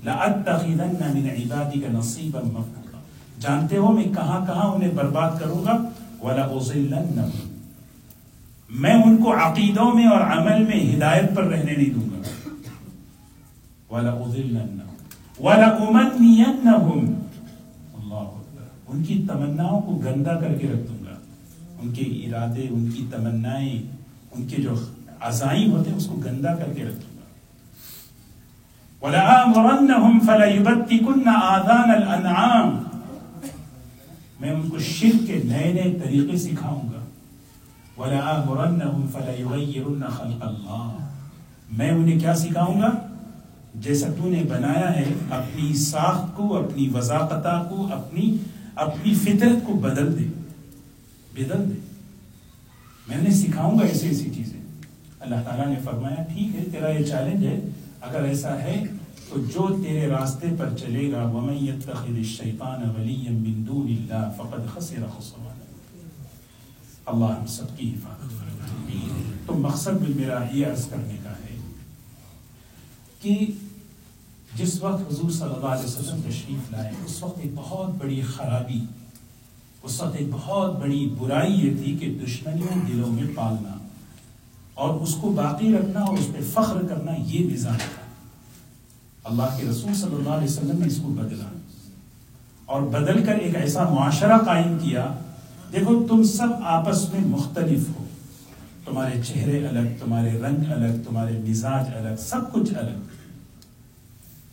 لَأَتَّخِذَنَّ 0.08 1.14
مِنْ 1.14 1.30
عِبَادِكَ 1.32 1.88
نَصِيبًا 1.92 2.48
مَفْرُوضًا 2.48 3.00
جانتے 3.40 3.78
ہو 3.78 3.92
میں 3.92 4.04
کہاں 4.04 4.46
کہاں 4.46 4.72
انہیں 4.74 4.92
برباد 4.92 5.32
کروں 5.40 5.66
گا؟ 5.66 5.90
وَلَأُضِلَّنَّهُمْ۔ 6.22 7.52
میں 8.70 8.94
ان 8.94 9.18
کو 9.18 9.34
عقیدوں 9.34 9.94
میں 9.94 10.08
اور 10.08 10.22
عمل 10.22 10.64
میں 10.64 10.96
ہدایت 10.96 11.36
پر 11.36 11.44
رہنے 11.44 11.74
نہیں 11.74 11.90
دوں 11.90 12.04
گا۔ 12.04 12.50
وَلَأُضِلَّنَّهُمْ۔ 13.96 15.46
وَلَأُمَنِّيَنَّهُمْ۔ 15.46 17.14
اللہ 17.94 18.32
ان 18.88 19.04
کی 19.04 19.26
تمناؤں 19.28 19.82
کو 19.82 19.96
گندا 19.96 20.40
کر 20.40 20.54
کے 20.54 20.68
رکھ 20.68 20.88
دوں 20.88 21.06
گا۔ 21.06 21.16
ان 21.84 21.94
کے 21.94 22.02
ارادے، 22.02 22.68
ان 22.70 22.92
کی 22.92 23.06
تمنائیں، 23.12 23.84
ان 24.32 24.48
کے 24.48 24.62
جو 24.62 24.70
عزائم 25.22 25.72
ہوتے 25.72 25.90
ہیں، 25.90 25.98
اس 25.98 26.06
کو 26.06 26.16
گندا 26.26 26.56
کر 26.56 26.74
کے 26.76 26.84
رکھ 26.84 26.96
دوں 26.96 27.17
گا۔ 27.17 27.17
وَلَآمُرَنَّهُمْ 29.08 30.20
فَلَيُبَتِّكُنَّ 30.26 31.30
آذَانَ 31.30 31.92
الْأَنْعَامِ. 31.96 32.76
میں 34.40 34.52
ان 34.52 34.70
کو 34.70 34.80
شرک 34.80 35.28
کے 35.28 35.42
نئے 35.46 35.74
نئے 35.74 35.98
طریقے 36.04 36.38
سکھاؤں 36.38 36.82
گا. 36.82 37.06
وَلَآمُرَنَّهُمْ 37.98 39.12
فَلَيُغَيِّرُنَّ 39.12 40.06
خَلْقَ 40.06 40.46
اللَّهِ. 40.46 41.04
میں 41.78 41.92
انہیں 41.92 42.20
کیا 42.20 42.36
سکھاؤں 42.36 42.82
گا؟ 42.82 42.90
جیسا 43.76 44.08
تو 44.18 44.30
نے 44.30 44.44
بنایا 44.50 44.96
ہے، 44.96 45.14
اپنی 45.30 45.74
ساخت 45.74 46.38
کو، 46.38 46.58
اپنی 46.58 46.90
وضاقتہ 46.94 47.68
کو، 47.70 47.88
اپنی 47.92 48.38
اپنی 48.76 49.14
فطرت 49.14 49.68
کو 49.68 49.74
بدل 49.74 50.20
دے. 50.20 50.24
بدل 51.34 51.70
دے. 51.70 51.80
میں 53.08 53.18
انہیں 53.18 53.34
سکھاؤں 53.34 53.80
گا 53.80 53.84
ایسی 53.84 54.08
ایسی 54.08 54.30
چیزیں. 54.30 54.60
اللہ 55.20 55.36
تعالیٰ 55.46 55.68
نے 55.68 55.76
فرمایا، 55.84 56.24
ٹھیک 56.34 56.56
ہے، 56.56 56.64
تیرا 56.72 56.90
یہ 56.90 57.04
چیلنج 57.04 57.46
ہے، 57.46 57.60
اگر 58.02 58.24
ایسا 58.24 58.58
ہے 58.58 58.84
تو 59.30 59.40
جو 59.40 59.84
تیرے 59.84 60.08
راستے 60.08 60.48
پر 60.60 60.70
چلے 60.78 61.12
گا، 61.12 61.24
وَمَن 61.24 61.54
يَتَّخِذِ 61.54 62.18
الشَّيْطَانَ 62.18 63.00
وَلِيًّا 63.00 63.32
مِن 63.32 63.68
دُونِ 63.68 63.92
اللَّهِ 63.92 64.26
فَقَدْ 64.38 64.74
خَسِرَ 64.74 65.02
خُسْرَانًا۔ 65.18 65.54
اللہ 67.06 67.26
ہم 67.26 67.46
سب 67.46 67.78
کی 67.78 67.90
حفاظت 67.90 68.32
فرمائے۔ 68.32 68.48
تو 69.46 69.54
مقصد 69.54 69.90
بھی 69.90 70.14
میرا 70.14 70.40
یہ 70.52 70.68
عرض 70.68 70.88
کرنے 70.88 71.18
کا 71.24 71.30
ہے 71.30 71.58
کہ 73.22 73.46
جس 74.56 74.84
وقت 74.84 75.02
حضور 75.02 75.32
صلی 75.32 75.54
اللہ 75.56 75.66
علیہ 75.66 75.86
وسلم 75.86 76.22
تشریف 76.30 76.72
لائے، 76.72 76.92
اس 77.06 77.24
وقت 77.24 77.40
ایک 77.40 77.52
بہت 77.56 77.96
بڑی 77.98 78.22
خرابی، 78.22 78.82
اس 79.84 80.02
وقت 80.02 80.16
ایک 80.16 80.28
بہت 80.32 80.80
بڑی 80.80 81.16
برائی 81.18 81.54
یہ 81.54 81.84
تھی 81.84 81.98
کہ 81.98 82.18
دشمنیوں 82.26 82.86
دلوں 82.88 83.12
میں 83.12 83.24
پالنا 83.36 83.78
اور 84.74 85.00
اس 85.00 85.16
کو 85.22 85.30
باقی 85.30 85.74
رکھنا 85.74 86.00
اور 86.00 86.18
اس 86.18 86.28
پہ 86.34 86.40
فخر 86.54 86.82
کرنا 86.90 87.12
یہ 87.18 87.54
مزاج 87.54 87.78
تھا۔ 87.78 88.07
اللہ 89.30 89.58
کے 89.58 89.68
رسول 89.72 89.94
صلی 89.94 90.16
اللہ 90.16 90.30
علیہ 90.30 90.48
وسلم 90.48 90.80
نے 90.80 90.86
اس 90.86 90.98
کو 90.98 91.08
بدلا۔ 91.08 91.58
اور 92.66 92.82
بدل 92.82 93.26
کر 93.26 93.36
ایک 93.36 93.56
ایسا 93.56 93.90
معاشرہ 93.90 94.38
قائم 94.38 94.78
کیا، 94.82 95.08
دیکھو 95.74 96.06
تم 96.10 96.24
سب 96.24 96.48
آپس 96.64 97.14
میں 97.14 97.22
مختلف 97.26 97.90
ہو۔ 97.90 98.04
تمہارے 98.86 99.22
چہرے 99.22 99.68
الگ، 99.68 99.80
تمہارے 100.00 100.32
رنگ 100.32 100.72
الگ، 100.72 101.04
تمہارے 101.08 101.32
مزاج 101.48 101.86
الگ، 101.96 102.16
سب 102.20 102.54
کچھ 102.54 102.74
الگ۔ 102.74 103.00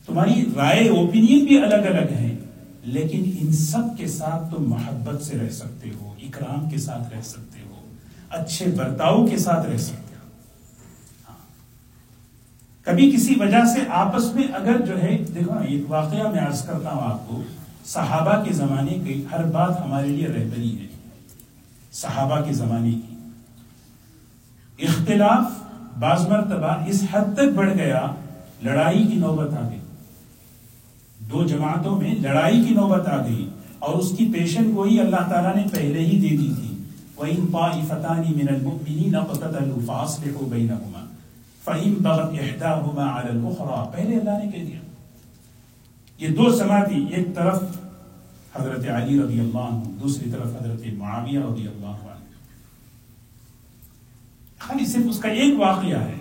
تمہاری 0.07 0.45
رائے 0.57 0.89
اوپینین 0.89 1.45
بھی 1.45 1.63
الگ 1.63 1.75
الگ 1.75 2.13
ہیں، 2.13 2.37
لیکن 2.83 3.31
ان 3.41 3.53
سب 3.53 3.99
کے 3.99 4.07
ساتھ 4.07 4.55
تم 4.55 4.71
محبت 4.71 5.23
سے 5.23 5.39
رہ 5.39 5.51
سکتے 5.51 5.91
ہو، 6.01 6.15
اکرام 6.23 6.71
کے 6.71 6.79
ساتھ 6.79 7.17
رہ 7.17 7.23
سکتے 7.23 7.61
ہو، 7.71 7.75
اچھے 8.29 8.67
برتاؤ 8.77 9.27
کے 9.27 9.39
ساتھ 9.39 9.67
رہ 9.67 9.77
سکتے 9.77 9.97
ہو۔ 9.97 10.04
کبھی 12.85 13.11
کسی 13.11 13.35
وجہ 13.41 13.65
سے 13.75 13.81
آپس 13.91 14.35
میں 14.35 14.43
اگر 14.55 14.81
جو 14.87 15.03
ہے، 15.03 15.19
دیکھو 15.35 15.55
نا 15.55 15.61
ایک 15.61 15.83
واقعہ 15.89 16.31
میں 16.31 16.47
عرض 16.47 16.67
کرتا 16.67 16.91
ہوں 16.91 17.13
آپ 17.13 17.29
کو، 17.29 17.43
صحابہ 17.85 18.45
کے 18.45 18.53
زمانے 18.53 18.99
کی 19.05 19.25
ہر 19.33 19.45
بات 19.45 19.81
ہمارے 19.85 20.07
لیے 20.07 20.29
رہبری 20.29 20.79
ہے۔ 20.79 20.87
صحابہ 21.93 22.41
کے 22.41 22.53
زمانے 22.53 22.93
کی۔ 22.93 23.15
اختلاف 24.85 25.45
بعض 25.99 26.29
مرتبہ 26.29 26.77
اس 26.87 27.05
حد 27.13 27.35
تک 27.35 27.55
بڑھ 27.55 27.77
گیا، 27.77 28.07
لڑائی 28.63 29.07
کی 29.07 29.15
نوبت 29.15 29.55
آ 29.55 29.69
گئی۔ 29.69 29.79
دو 31.21 31.45
جماعتوں 31.45 32.01
میں 32.01 32.15
لڑائی 32.15 32.65
کی 32.65 32.75
نوبت 32.75 33.09
آ 33.09 33.27
گئی 33.27 33.49
اور 33.79 33.95
اس 33.95 34.13
کی 34.19 34.31
پیشن 34.35 34.73
گوئی 34.75 35.01
اللہ 35.01 35.29
تعالیٰ 35.29 35.57
نے 35.57 35.63
پہلے 35.73 36.01
ہی 36.01 36.21
دے 36.21 36.29
دی 36.29 36.53
تھی۔ 36.61 36.83
وَإِن 37.17 37.47
طَائِفَتَانِ 37.47 38.37
مِنَ 38.37 38.53
الْمُؤْمِنِينَ 38.53 39.17
اقْتَتَلُوا 39.17 39.79
فَأَصْلِحُوا 39.87 40.49
بَيْنَهُمَا۔ 40.49 40.94
فَإِن 41.65 41.95
بَغَتْ 41.95 42.33
إِحْدَاهُمَا 42.33 43.21
عَلَى 43.21 43.39
الْأُخْرَى 43.39 43.97
پہلے 43.97 44.19
اللہ 44.19 44.45
نے 44.45 44.51
کہہ 44.51 44.65
دیا 44.65 44.79
یہ 46.19 46.29
دو 46.29 46.57
سماعتی، 46.59 47.07
ایک 47.11 47.35
طرف 47.35 47.63
حضرت 48.57 48.89
علی 48.89 49.23
رضی 49.23 49.41
اللہ 49.41 49.59
عنہ، 49.59 50.01
دوسری 50.03 50.31
طرف 50.31 50.47
حضرت 50.47 50.87
معاویہ 50.99 51.39
رضی 51.39 51.69
اللہ 51.69 51.87
عنہ۔ 51.87 52.25
خالی 54.59 54.87
صرف 54.87 55.03
اس 55.09 55.19
کا 55.19 55.29
ایک 55.29 55.61
واقعہ 55.61 56.01
ہے۔ 56.01 56.15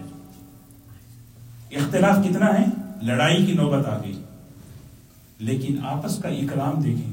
اختلاف 1.71 2.17
کتنا 2.25 2.59
ہے؟ 2.59 2.65
لڑائی 3.01 3.45
کی 3.45 3.53
نوبت 3.53 3.85
آ 3.85 3.97
گئی۔ 3.97 4.21
لیکن 5.39 5.77
آپس 5.83 6.19
کا 6.19 6.29
اکرام 6.29 6.81
دیکھیں۔ 6.81 7.11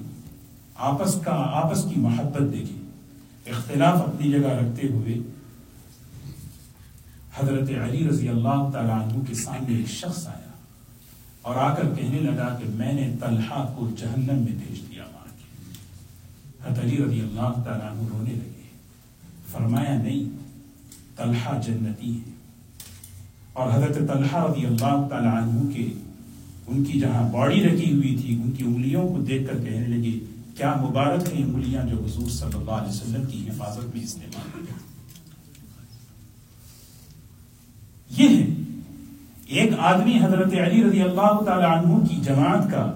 آپس 0.74 1.14
کا، 1.14 1.32
آپس 1.32 1.84
کی 1.84 2.00
محبت 2.00 2.52
دیکھیں۔ 2.52 2.90
اختلاف 3.50 4.02
اپنی 4.02 4.30
جگہ 4.30 4.48
رکھتے 4.48 4.88
ہوئے 4.88 5.18
حضرت 7.42 7.70
علی 7.70 8.08
رضی 8.08 8.28
اللہ 8.28 8.70
تعالیٰ 8.72 9.02
عنہ 9.02 9.24
کے 9.28 9.34
سامنے 9.34 9.76
ایک 9.76 9.88
شخص 9.88 10.26
آیا 10.26 10.52
اور 11.42 11.54
آ 11.56 11.74
کر 11.74 11.82
کہنے 11.94 12.18
لگا 12.18 12.58
کہ 12.62 12.70
میں 12.74 12.92
نے 12.92 13.14
طلحہ 13.20 13.72
کو 13.76 13.88
جہنم 13.98 14.34
میں 14.34 14.52
بھیج 14.52 14.80
دیا، 14.80 15.02
مار 15.02 15.28
کے۔ 15.28 15.44
حضرت 16.64 16.84
علی 16.84 17.04
رضی 17.04 17.20
اللہ 17.20 17.62
تعالیٰ 17.64 17.90
عنہ 17.90 18.08
رونے 18.12 18.30
لگے۔ 18.30 18.62
فرمایا، 19.52 20.02
نہیں، 20.02 20.38
طلحہ 21.16 21.60
جنتی 21.62 22.16
ہے۔ 22.16 22.30
اور 23.52 23.72
حضرت 23.72 23.98
طلحہ 23.98 24.44
رضی 24.44 24.66
اللہ 24.66 25.08
تعالیٰ 25.10 25.42
عنہ 25.42 25.72
کے، 25.74 25.92
ان 26.66 26.84
کی 26.84 27.00
جہاں 27.00 27.32
باڈی 27.32 27.62
رکھی 27.62 27.92
ہوئی 27.92 28.16
تھی، 28.22 28.34
ان 28.34 28.50
کی 28.50 28.64
انگلیوں 28.64 29.08
کو 29.08 29.18
دیکھ 29.18 29.50
کر 29.50 29.64
کہنے 29.64 29.86
لگے، 29.86 30.18
کیا 30.56 30.74
مبارک 30.74 31.34
ہیں 31.34 31.44
انگلیاں 31.44 31.82
جو 31.82 31.96
حضور 31.96 32.30
صلی 32.30 32.58
اللہ 32.58 32.70
علیہ 32.70 32.88
وسلم 32.88 33.24
کی 33.24 33.48
حفاظت 33.48 33.96
میں 33.96 34.04
استعمال 34.04 34.50
ہوئی 34.54 34.79
یہ 38.18 38.28
ہے، 38.28 38.46
ایک 39.46 39.72
آدمی 39.78 40.18
حضرت 40.22 40.52
علی 40.52 40.84
رضی 40.84 41.02
اللہ 41.02 41.40
تعالی 41.46 41.64
عنہ 41.64 42.06
کی 42.06 42.16
جماعت 42.16 42.70
کا، 42.70 42.92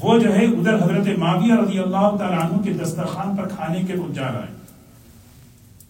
وہ 0.00 0.18
جو 0.18 0.34
ہے 0.34 0.44
ادھر 0.44 0.74
حضرت 0.74 1.18
معاویہ 1.18 1.54
رضی 1.54 1.78
اللہ 1.78 2.16
تعالی 2.18 2.36
عنہ 2.36 2.62
کے 2.62 2.72
دسترخوان 2.72 3.36
پر 3.36 3.48
کھانے 3.48 3.82
کے 3.82 3.94
وہ 3.94 4.14
جا 4.14 4.28
رہا 4.32 4.42
ہے۔ 4.42 4.60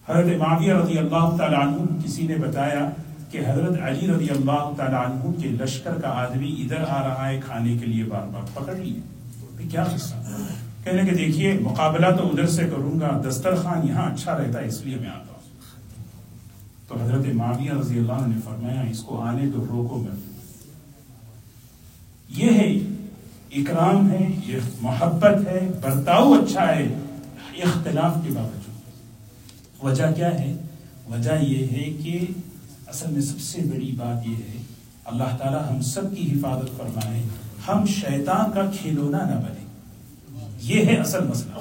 حضرت 0.09 0.37
معاویہ 0.37 0.73
رضی 0.73 0.97
اللہ 0.97 1.35
تعالی 1.37 1.55
عنہ، 1.55 2.05
کسی 2.05 2.27
نے 2.27 2.35
بتایا 2.35 2.89
کہ 3.31 3.39
حضرت 3.47 3.79
علی 3.81 4.07
رضی 4.07 4.29
اللہ 4.29 4.73
تعالیٰ 4.77 5.05
عنہ 5.05 5.31
کے 5.41 5.49
لشکر 5.49 5.93
کا 6.01 6.09
آدمی 6.09 6.55
ادھر 6.59 6.83
آ 6.89 7.07
رہا 7.07 7.29
ہے 7.29 7.39
کھانے 7.45 7.77
کے 7.77 7.85
لیے 7.85 8.03
بار 8.03 8.27
بار 8.33 8.61
پکڑ 8.61 8.75
لیے۔ 8.75 9.67
کیا 9.69 9.83
قصہ؟ 9.83 10.15
کہنے 10.83 11.03
کہ 11.03 11.15
دیکھیے، 11.15 11.59
مقابلہ 11.61 12.07
تو 12.17 12.29
ادھر 12.29 12.45
سے 12.45 12.63
کروں 12.63 12.99
گا، 12.99 13.21
دسترخوان 13.29 13.87
یہاں 13.87 14.11
اچھا 14.11 14.37
رہتا 14.37 14.61
ہے، 14.61 14.65
اس 14.65 14.85
لیے 14.85 14.95
میں 14.95 15.09
آتا 15.09 15.25
ہوں۔ 15.27 15.32
تو 16.93 17.03
حضرت 17.03 17.25
معاویہ 17.33 17.71
رضی 17.71 17.97
اللہ 17.97 18.11
عنہ 18.11 18.35
نے 18.35 18.41
فرمایا، 18.45 18.81
اس 18.81 18.99
کو 18.99 19.21
آنے 19.21 19.49
تو 19.55 19.65
روکو 19.69 19.97
میں 19.97 20.15
یہ 22.29 22.51
ہے، 22.51 22.77
اکرام 23.61 24.11
ہے، 24.11 24.27
یہ 24.45 24.57
محبت 24.81 25.47
ہے، 25.47 25.71
برتاؤ 25.81 26.33
اچھا 26.33 26.75
ہے، 26.75 26.93
اختلاف 27.63 28.17
کے 28.23 28.33
باوجود۔ 28.33 29.83
وجہ 29.83 30.13
کیا 30.15 30.39
ہے؟ 30.39 30.55
وجہ 31.09 31.31
یہ 31.41 31.67
ہے 31.67 31.83
کہ 31.83 32.25
اصل 32.87 33.11
میں 33.11 33.21
سب 33.21 33.39
سے 33.39 33.61
بڑی 33.61 33.95
بات 33.97 34.27
یہ 34.27 34.35
ہے، 34.35 34.61
اللہ 35.05 35.37
تعالی 35.39 35.75
ہم 35.75 35.81
سب 35.81 36.15
کی 36.15 36.31
حفاظت 36.31 36.77
فرمائے، 36.77 37.23
ہم 37.67 37.85
شیطان 37.85 38.51
کا 38.51 38.71
کھلونا 38.81 39.17
نہ 39.17 39.35
بنے۔ 39.35 39.65
یہ 40.61 40.85
ہے 40.85 40.95
اصل 40.95 41.27
مسئلہ۔ 41.27 41.59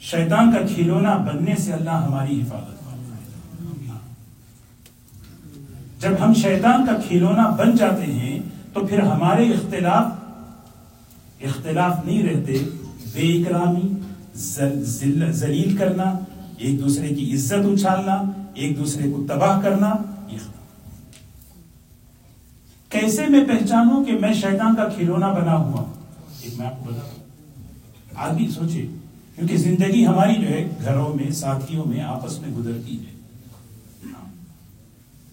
شیطان 0.00 0.50
کا 0.50 0.74
کھلونا 0.74 1.16
بننے 1.16 1.54
سے 1.56 1.72
اللہ 1.72 1.90
ہماری 1.90 2.42
حفاظت 2.42 2.66
فرمائے 2.66 2.82
جب 6.02 6.12
ہم 6.20 6.32
شیطان 6.34 6.86
کا 6.86 6.92
کھلونا 7.08 7.48
بن 7.58 7.76
جاتے 7.76 8.12
ہیں، 8.12 8.38
تو 8.72 8.86
پھر 8.86 9.00
ہمارے 9.02 9.44
اختلاف 9.52 11.44
اختلاف 11.44 12.04
نہیں 12.04 12.22
رہتے۔ 12.22 12.58
بے 13.12 13.26
اکرامی 13.32 13.88
ذلیل 15.32 15.76
کرنا، 15.76 16.04
ایک 16.58 16.80
دوسرے 16.82 17.08
کی 17.08 17.32
عزت 17.34 17.66
اچھالنا، 17.72 18.22
ایک 18.54 18.78
دوسرے 18.78 19.10
کو 19.10 19.24
تباہ 19.28 19.60
کرنا 19.60 19.92
کیسے 22.90 23.26
میں 23.28 23.44
پہچانوں 23.44 24.04
کہ 24.04 24.12
میں 24.12 24.32
شیطان 24.34 24.74
کا 24.76 24.88
کھلونا 24.88 25.32
بنا 25.32 25.56
ہوا؟ 25.56 25.84
ایک 26.42 26.58
میں 26.58 26.66
آپ 26.66 26.78
کو 26.78 26.90
بتا 26.90 28.24
آدمی، 28.24 28.48
سوچے، 28.48 28.86
کیونکہ 29.36 29.56
زندگی 29.56 30.06
ہماری 30.06 30.34
جو 30.34 30.48
ہے، 30.48 30.68
گھروں 30.84 31.14
میں، 31.14 31.30
ساتھیوں 31.32 31.84
میں، 31.84 32.02
آپس 32.04 32.40
میں 32.40 32.54
گزرتی 32.54 32.98
ہے۔ 32.98 33.11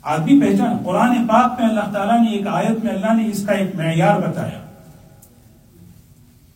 آدمی 0.02 0.40
پہچان، 0.40 0.78
قرآن 0.86 1.28
پاک 1.28 1.60
میں 1.60 1.70
اللہ 1.70 1.94
تعالیٰ 1.94 2.24
نے 2.24 2.32
ایک 2.32 2.48
آیت 2.48 2.86
میں 2.86 2.94
اللہ 2.94 3.14
نے 3.14 3.28
اس 3.28 3.46
کا 3.46 3.52
ایک 3.52 3.76
معیار 3.76 4.20
بتایا۔ 4.20 4.60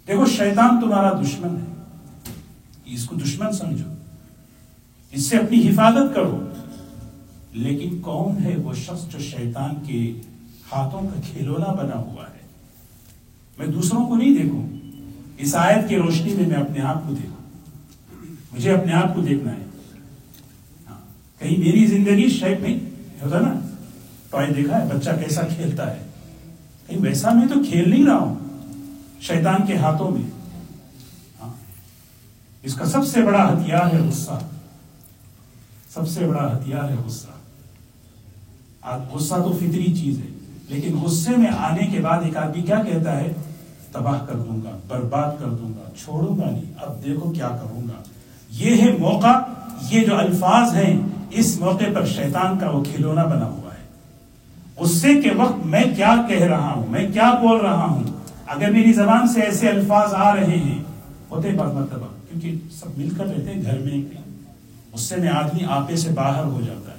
دیکھو، 0.07 0.25
شیطان 0.25 0.81
تمہارا 0.81 1.21
دشمن 1.21 1.57
ہے۔ 1.57 1.83
اس 2.85 3.05
کو 3.05 3.15
دشمن 3.15 3.51
سمجھو۔ 3.51 3.93
اس 5.11 5.21
سے 5.21 5.37
اپنی 5.37 5.69
حفاظت 5.69 6.15
کرو۔ 6.15 6.49
لیکن 7.53 8.01
کون 8.01 8.43
ہے 8.43 8.55
وہ 8.57 8.73
شخص 8.73 9.13
جو 9.13 9.19
شیطان 9.19 9.75
کے 9.87 10.21
ہاتھوں 10.71 11.01
کا 11.01 11.21
کھلونا 11.31 11.71
بنا 11.71 11.95
ہوا 11.95 12.23
ہے؟ 12.23 12.47
میں 13.57 13.67
دوسروں 13.67 14.05
کو 14.05 14.15
نہیں 14.15 14.37
دیکھوں۔ 14.43 14.69
اس 15.37 15.55
آیت 15.55 15.89
کی 15.89 15.95
روشنی 15.95 16.33
میں 16.33 16.47
میں 16.47 16.55
اپنے 16.55 16.81
آپ 16.81 17.07
کو 17.07 17.13
دیکھوں۔ 17.13 17.59
مجھے 18.53 18.71
اپنے 18.71 18.93
آپ 18.93 19.15
کو 19.15 19.21
دیکھنا 19.21 19.51
ہے۔ 19.51 19.65
ہاں، 20.89 20.99
کہیں 21.39 21.59
میری 21.59 21.85
زندگی 21.85 22.29
شیپ 22.29 22.61
نہیں 22.61 22.92
ہوتا 23.23 23.39
نا؟ 23.39 23.59
ٹوائے 24.29 24.53
دیکھا 24.53 24.81
ہے، 24.81 24.89
بچہ 24.95 25.09
کیسا 25.09 25.41
کھیلتا 25.41 25.91
ہے۔ 25.91 26.01
کہیں 26.87 26.99
ویسا 27.01 27.33
میں 27.33 27.47
تو 27.47 27.53
کھیل 27.69 27.89
نہیں 27.89 28.05
رہا 28.05 28.17
ہوں۔ 28.17 28.35
شیطان 29.21 29.65
کے 29.65 29.77
ہاتھوں 29.77 30.11
میں۔ 30.11 30.29
ہاں۔ 31.41 31.53
اس 32.63 32.75
کا 32.75 32.85
سب 32.85 33.07
سے 33.07 33.21
بڑا 33.21 33.53
ہتھیار 33.53 33.93
ہے 33.93 33.99
غصہ۔ 33.99 34.39
سب 35.93 36.07
سے 36.07 36.27
بڑا 36.27 36.57
ہتھیار 36.57 36.89
ہے 36.89 36.95
غصہ۔ 37.05 37.27
غصہ 39.11 39.35
تو 39.35 39.51
فطری 39.51 39.95
چیز 39.95 40.19
ہے، 40.19 40.27
لیکن 40.67 40.97
غصے 40.97 41.37
میں 41.37 41.47
آنے 41.47 41.87
کے 41.87 41.99
بعد 41.99 42.23
ایک 42.23 42.37
آدمی 42.37 42.61
کیا 42.61 42.83
کہتا 42.83 43.19
ہے؟ 43.19 43.33
تباہ 43.91 44.25
کر 44.25 44.35
دوں 44.35 44.61
گا، 44.63 44.77
برباد 44.87 45.31
کر 45.39 45.45
دوں 45.45 45.69
گا، 45.69 45.89
چھوڑوں 45.99 46.37
گا 46.37 46.51
نہیں، 46.51 46.73
اب 46.77 47.05
دیکھو 47.05 47.31
کیا 47.31 47.47
کروں 47.47 47.87
گا۔ 47.87 48.03
یہ 48.49 48.81
ہے 48.81 48.97
موقع، 48.97 49.41
یہ 49.89 50.05
جو 50.05 50.17
الفاظ 50.17 50.75
ہیں 50.75 50.99
اس 51.33 51.59
موقع 51.59 51.83
پر 51.95 52.05
شیطان 52.05 52.59
کا 52.59 52.69
وہ 52.69 52.83
کھلونا 52.83 53.23
بنا 53.23 53.45
ہوا 53.45 53.69
ہے۔ 53.73 53.83
غصے 54.75 55.21
کے 55.21 55.31
وقت 55.37 55.65
میں 55.65 55.83
کیا 55.95 56.15
کہہ 56.29 56.45
رہا 56.45 56.73
ہوں، 56.73 56.87
میں 56.87 57.07
کیا 57.13 57.31
بول 57.41 57.59
رہا 57.59 57.85
ہوں؟ 57.85 58.03
اگر 58.47 58.71
میری 58.71 58.93
زبان 58.93 59.27
سے 59.27 59.41
ایسے 59.41 59.69
الفاظ 59.69 60.13
آ 60.13 60.35
رہے 60.35 60.57
ہیں، 60.57 60.83
ہوتے 61.31 61.51
بات 61.51 61.73
مرتبہ، 61.73 62.07
کیونکہ 62.29 62.55
سب 62.71 62.97
مل 62.97 63.09
کر 63.09 63.25
رہتے 63.25 63.53
ہیں 63.53 63.61
گھر 63.61 63.79
میں۔ 63.79 64.21
غصے 64.93 65.15
میں 65.15 65.29
آدمی 65.29 65.65
آپے 65.69 65.95
سے 65.95 66.09
باہر 66.09 66.43
ہو 66.43 66.61
جاتا 66.67 66.91
ہے۔ 66.91 66.97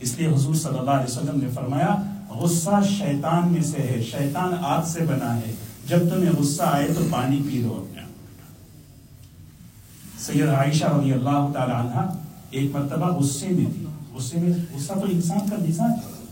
اس 0.00 0.18
لیے 0.18 0.28
حضور 0.28 0.54
صلی 0.54 0.78
اللہ 0.78 0.90
علیہ 0.90 1.18
وسلم 1.18 1.40
نے 1.42 1.48
فرمایا، 1.54 1.96
غصہ 2.30 2.80
شیطان 2.98 3.52
میں 3.52 3.62
سے 3.62 3.82
ہے، 3.82 4.02
شیطان 4.02 4.52
آگ 4.62 4.82
سے 4.86 5.00
بنا 5.04 5.36
ہے۔ 5.36 5.52
جب 5.86 5.98
تمہیں 5.98 6.30
غصہ 6.38 6.62
آئے 6.66 6.88
تو 6.98 7.04
پانی 7.10 7.42
پی 7.50 7.58
لو 7.58 7.74
اپنے 7.74 8.02
سید 10.18 10.48
عائشہ 10.48 10.84
رضی 10.84 11.12
اللہ 11.12 11.50
تعالی 11.54 11.72
عنہ 11.72 12.06
ایک 12.50 12.76
مرتبہ 12.76 13.16
غصے 13.16 13.48
میں 13.48 13.64
تھی 13.74 13.86
غصے 14.14 14.38
میں 14.38 14.52
غصہ 14.74 14.92
تو 14.92 15.06
انسان 15.10 15.50
کا 15.50 15.56
مزاج 15.68 15.90
ہے 15.90 16.24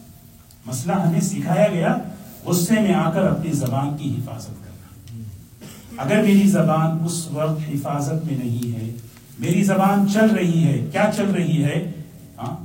مسئلہ 0.66 0.92
ہمیں 0.92 1.20
سکھایا 1.20 1.68
گیا 1.68 1.98
غصے 2.44 2.80
میں 2.80 2.94
آ 2.94 3.10
کر 3.10 3.22
اپنی 3.22 3.52
زبان 3.52 3.96
کی 3.96 4.14
حفاظت 4.18 4.64
کرنا 4.64 6.02
اگر 6.02 6.22
میری 6.22 6.48
زبان 6.48 6.98
اس 7.04 7.28
وقت 7.32 7.60
حفاظت 7.68 8.24
میں 8.24 8.38
نہیں 8.38 8.72
ہے 8.72 8.90
میری 9.38 9.62
زبان 9.62 10.06
چل 10.08 10.30
رہی 10.30 10.64
ہے 10.64 10.86
کیا 10.92 11.10
چل 11.16 11.30
رہی 11.30 11.64
ہے 11.64 11.92
ہاں 12.38 12.56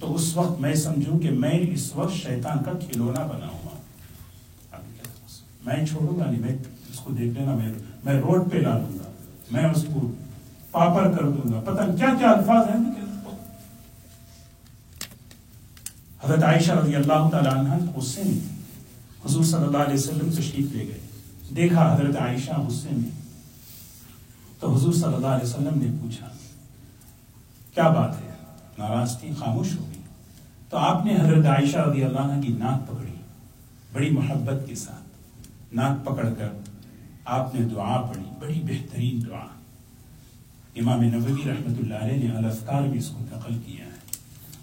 تو 0.00 0.14
اس 0.14 0.36
وقت 0.36 0.60
میں 0.60 0.74
سمجھوں 0.74 1.18
کہ 1.18 1.30
میں 1.30 1.60
اس 1.70 1.96
وقت 1.96 2.14
شیطان 2.14 2.58
کا 2.64 2.72
کھلونا 2.72 3.26
بنا 3.26 3.46
ہوا 3.46 3.70
میں 5.64 5.86
چھوڑوں 5.86 6.18
گا 6.18 6.30
نہیں. 6.30 6.40
میں 6.40 6.56
اس 6.90 6.98
کو 6.98 7.12
دیکھ 7.12 7.38
لینا. 7.38 7.54
میں 7.54 7.72
میں 8.04 8.20
روڈ 8.20 8.52
پہ 8.52 8.56
لا 8.56 8.78
دوں 8.78 8.98
گا. 8.98 9.10
میں 9.50 9.64
اس 9.64 9.84
کو 9.94 10.10
پاپر 10.70 11.12
کر 11.12 11.24
دوں 11.24 11.52
گا. 11.52 11.60
پتہ 11.60 11.82
کیا 11.96 12.06
کیا 12.18 12.30
الفاظ 12.30 12.70
ہیں؟ 12.70 12.99
حضرت 16.24 16.42
عائشہ 16.42 16.72
رضی 16.72 16.94
اللہ 16.96 17.28
تعالیٰ 17.32 17.52
عنہ 17.52 17.90
غصے 17.94 18.22
میں 18.24 18.38
حضور 19.26 19.44
صلی 19.44 19.64
اللہ 19.64 19.78
علیہ 19.78 19.94
وسلم 19.94 20.30
تشریف 20.30 20.72
لے 20.72 20.86
گئے۔ 20.86 20.98
دیکھا 21.56 21.94
حضرت 21.94 22.16
عائشہ 22.16 22.60
غصے 22.60 22.88
میں 22.92 23.10
تو 24.60 24.74
حضور 24.74 24.92
صلی 24.92 25.14
اللہ 25.14 25.26
علیہ 25.26 25.46
وسلم 25.46 25.78
نے 25.82 25.90
پوچھا، 26.00 26.28
کیا 27.74 27.88
بات 27.88 28.14
ہے؟ 28.14 28.30
ناراض 28.78 29.18
تھی، 29.18 29.30
خاموش 29.38 29.78
ہو 29.78 29.84
گئی۔ 29.88 30.02
تو 30.70 30.76
آپ 30.76 31.04
نے 31.04 31.16
حضرت 31.16 31.46
عائشہ 31.46 31.78
رضی 31.78 32.04
اللہ 32.04 32.20
عنہ 32.20 32.42
کی 32.42 32.52
ناک 32.52 32.88
پکڑی، 32.88 33.14
بڑی 33.92 34.10
محبت 34.10 34.68
کے 34.68 34.74
ساتھ۔ 34.74 35.74
ناک 35.74 36.06
پکڑ 36.06 36.28
کر 36.38 36.48
آپ 37.24 37.54
نے 37.54 37.60
دعا 37.60 38.00
پڑھی، 38.00 38.30
بڑی 38.38 38.60
بہترین 38.64 39.22
دعا۔ 39.26 39.46
امام 40.76 41.02
نبوی 41.02 41.42
رحمت 41.46 41.80
اللہ 41.80 41.94
علیہ 41.94 42.28
نے 42.28 42.36
الافکار 42.36 42.82
بھی 42.82 42.98
اس 42.98 43.08
کو 43.08 43.18
نقل 43.20 43.58
کیا۔ 43.66 43.89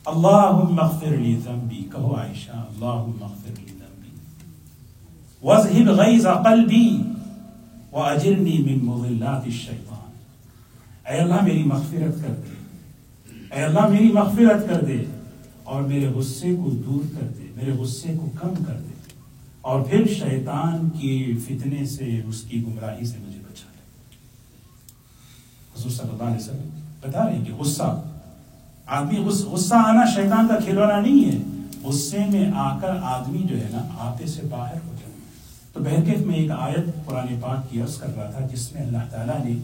ہے 0.08 0.12
اللہم 0.12 0.80
اغفر 0.80 1.16
لی 1.18 1.36
ذنبی 1.44 1.84
کہو 1.92 2.16
عائشہ 2.16 2.52
اللہم 2.52 3.24
اغفر 3.24 3.60
لی 3.60 3.74
ذنبی 3.74 4.12
وذہب 5.44 5.90
غیظ 5.98 6.28
قلبی 6.46 6.88
واجرنی 7.92 8.58
من 8.60 8.86
مضلات 8.86 9.44
الشیطان 9.46 10.16
اے 11.06 11.18
اللہ 11.18 11.42
میری 11.42 11.64
مغفرت 11.64 12.22
کر 12.22 12.34
دے 12.38 12.56
اے 13.52 13.64
اللہ 13.64 13.88
میری 13.88 14.12
مغفرت 14.12 14.68
کر 14.70 14.86
دے 14.86 15.04
اور 15.66 15.82
میرے 15.84 16.08
غصے 16.16 16.56
کو 16.56 16.70
دور 16.86 17.04
کر 17.16 17.28
دے 17.38 17.52
میرے 17.56 17.72
غصے 17.80 18.16
کو 18.18 18.30
کم 18.36 18.64
کر 18.64 18.78
دے 18.78 18.96
اور 19.62 19.84
پھر 19.86 20.08
شیطان 20.10 20.90
کی 21.00 21.16
فتنے 21.48 21.86
سے 21.86 22.20
اس 22.28 22.42
کی 22.42 22.64
گمراہی 22.66 23.06
سے 23.06 23.18
مجھے 23.20 23.40
بچا 23.40 23.72
لے 23.72 24.16
حضور 25.76 25.92
صلی 25.92 26.10
اللہ 26.10 26.24
علیہ 26.24 26.38
وسلم 26.38 26.70
بتا 27.02 27.26
رہے 27.26 27.36
ہیں 27.36 27.46
کہ 27.46 27.54
غصہ 27.54 27.96
آدمی 28.88 29.18
غصہ 29.52 29.76
آنا 29.76 30.06
شیطان 30.06 30.48
کا 30.48 30.56
کھلونا 30.56 31.00
نہیں 31.00 31.32
ہے۔ 31.32 31.38
غصے 31.84 32.26
میں 32.32 32.52
آ 32.56 32.80
کر 32.80 32.90
آدمی 33.04 33.38
جو 33.38 33.58
ہے 33.58 33.68
نا 33.72 33.82
آپے 34.00 34.26
سے 34.26 34.42
باہر 34.50 34.78
ہو 34.88 34.96
جائے 35.00 35.14
تو 35.74 35.80
بہرکیف 35.80 36.26
میں 36.26 36.36
ایک 36.36 36.52
آیت 36.52 37.06
قرآن 37.06 37.40
پاک 37.42 37.72
کی 37.72 37.82
عرض 37.82 37.98
کر 37.98 38.08
رہا 38.18 38.30
تھا، 38.30 38.46
جس 38.54 38.74
میں 38.74 38.82
اللہ 38.82 38.98
تعالیٰ 39.12 39.46
نے 39.46 39.56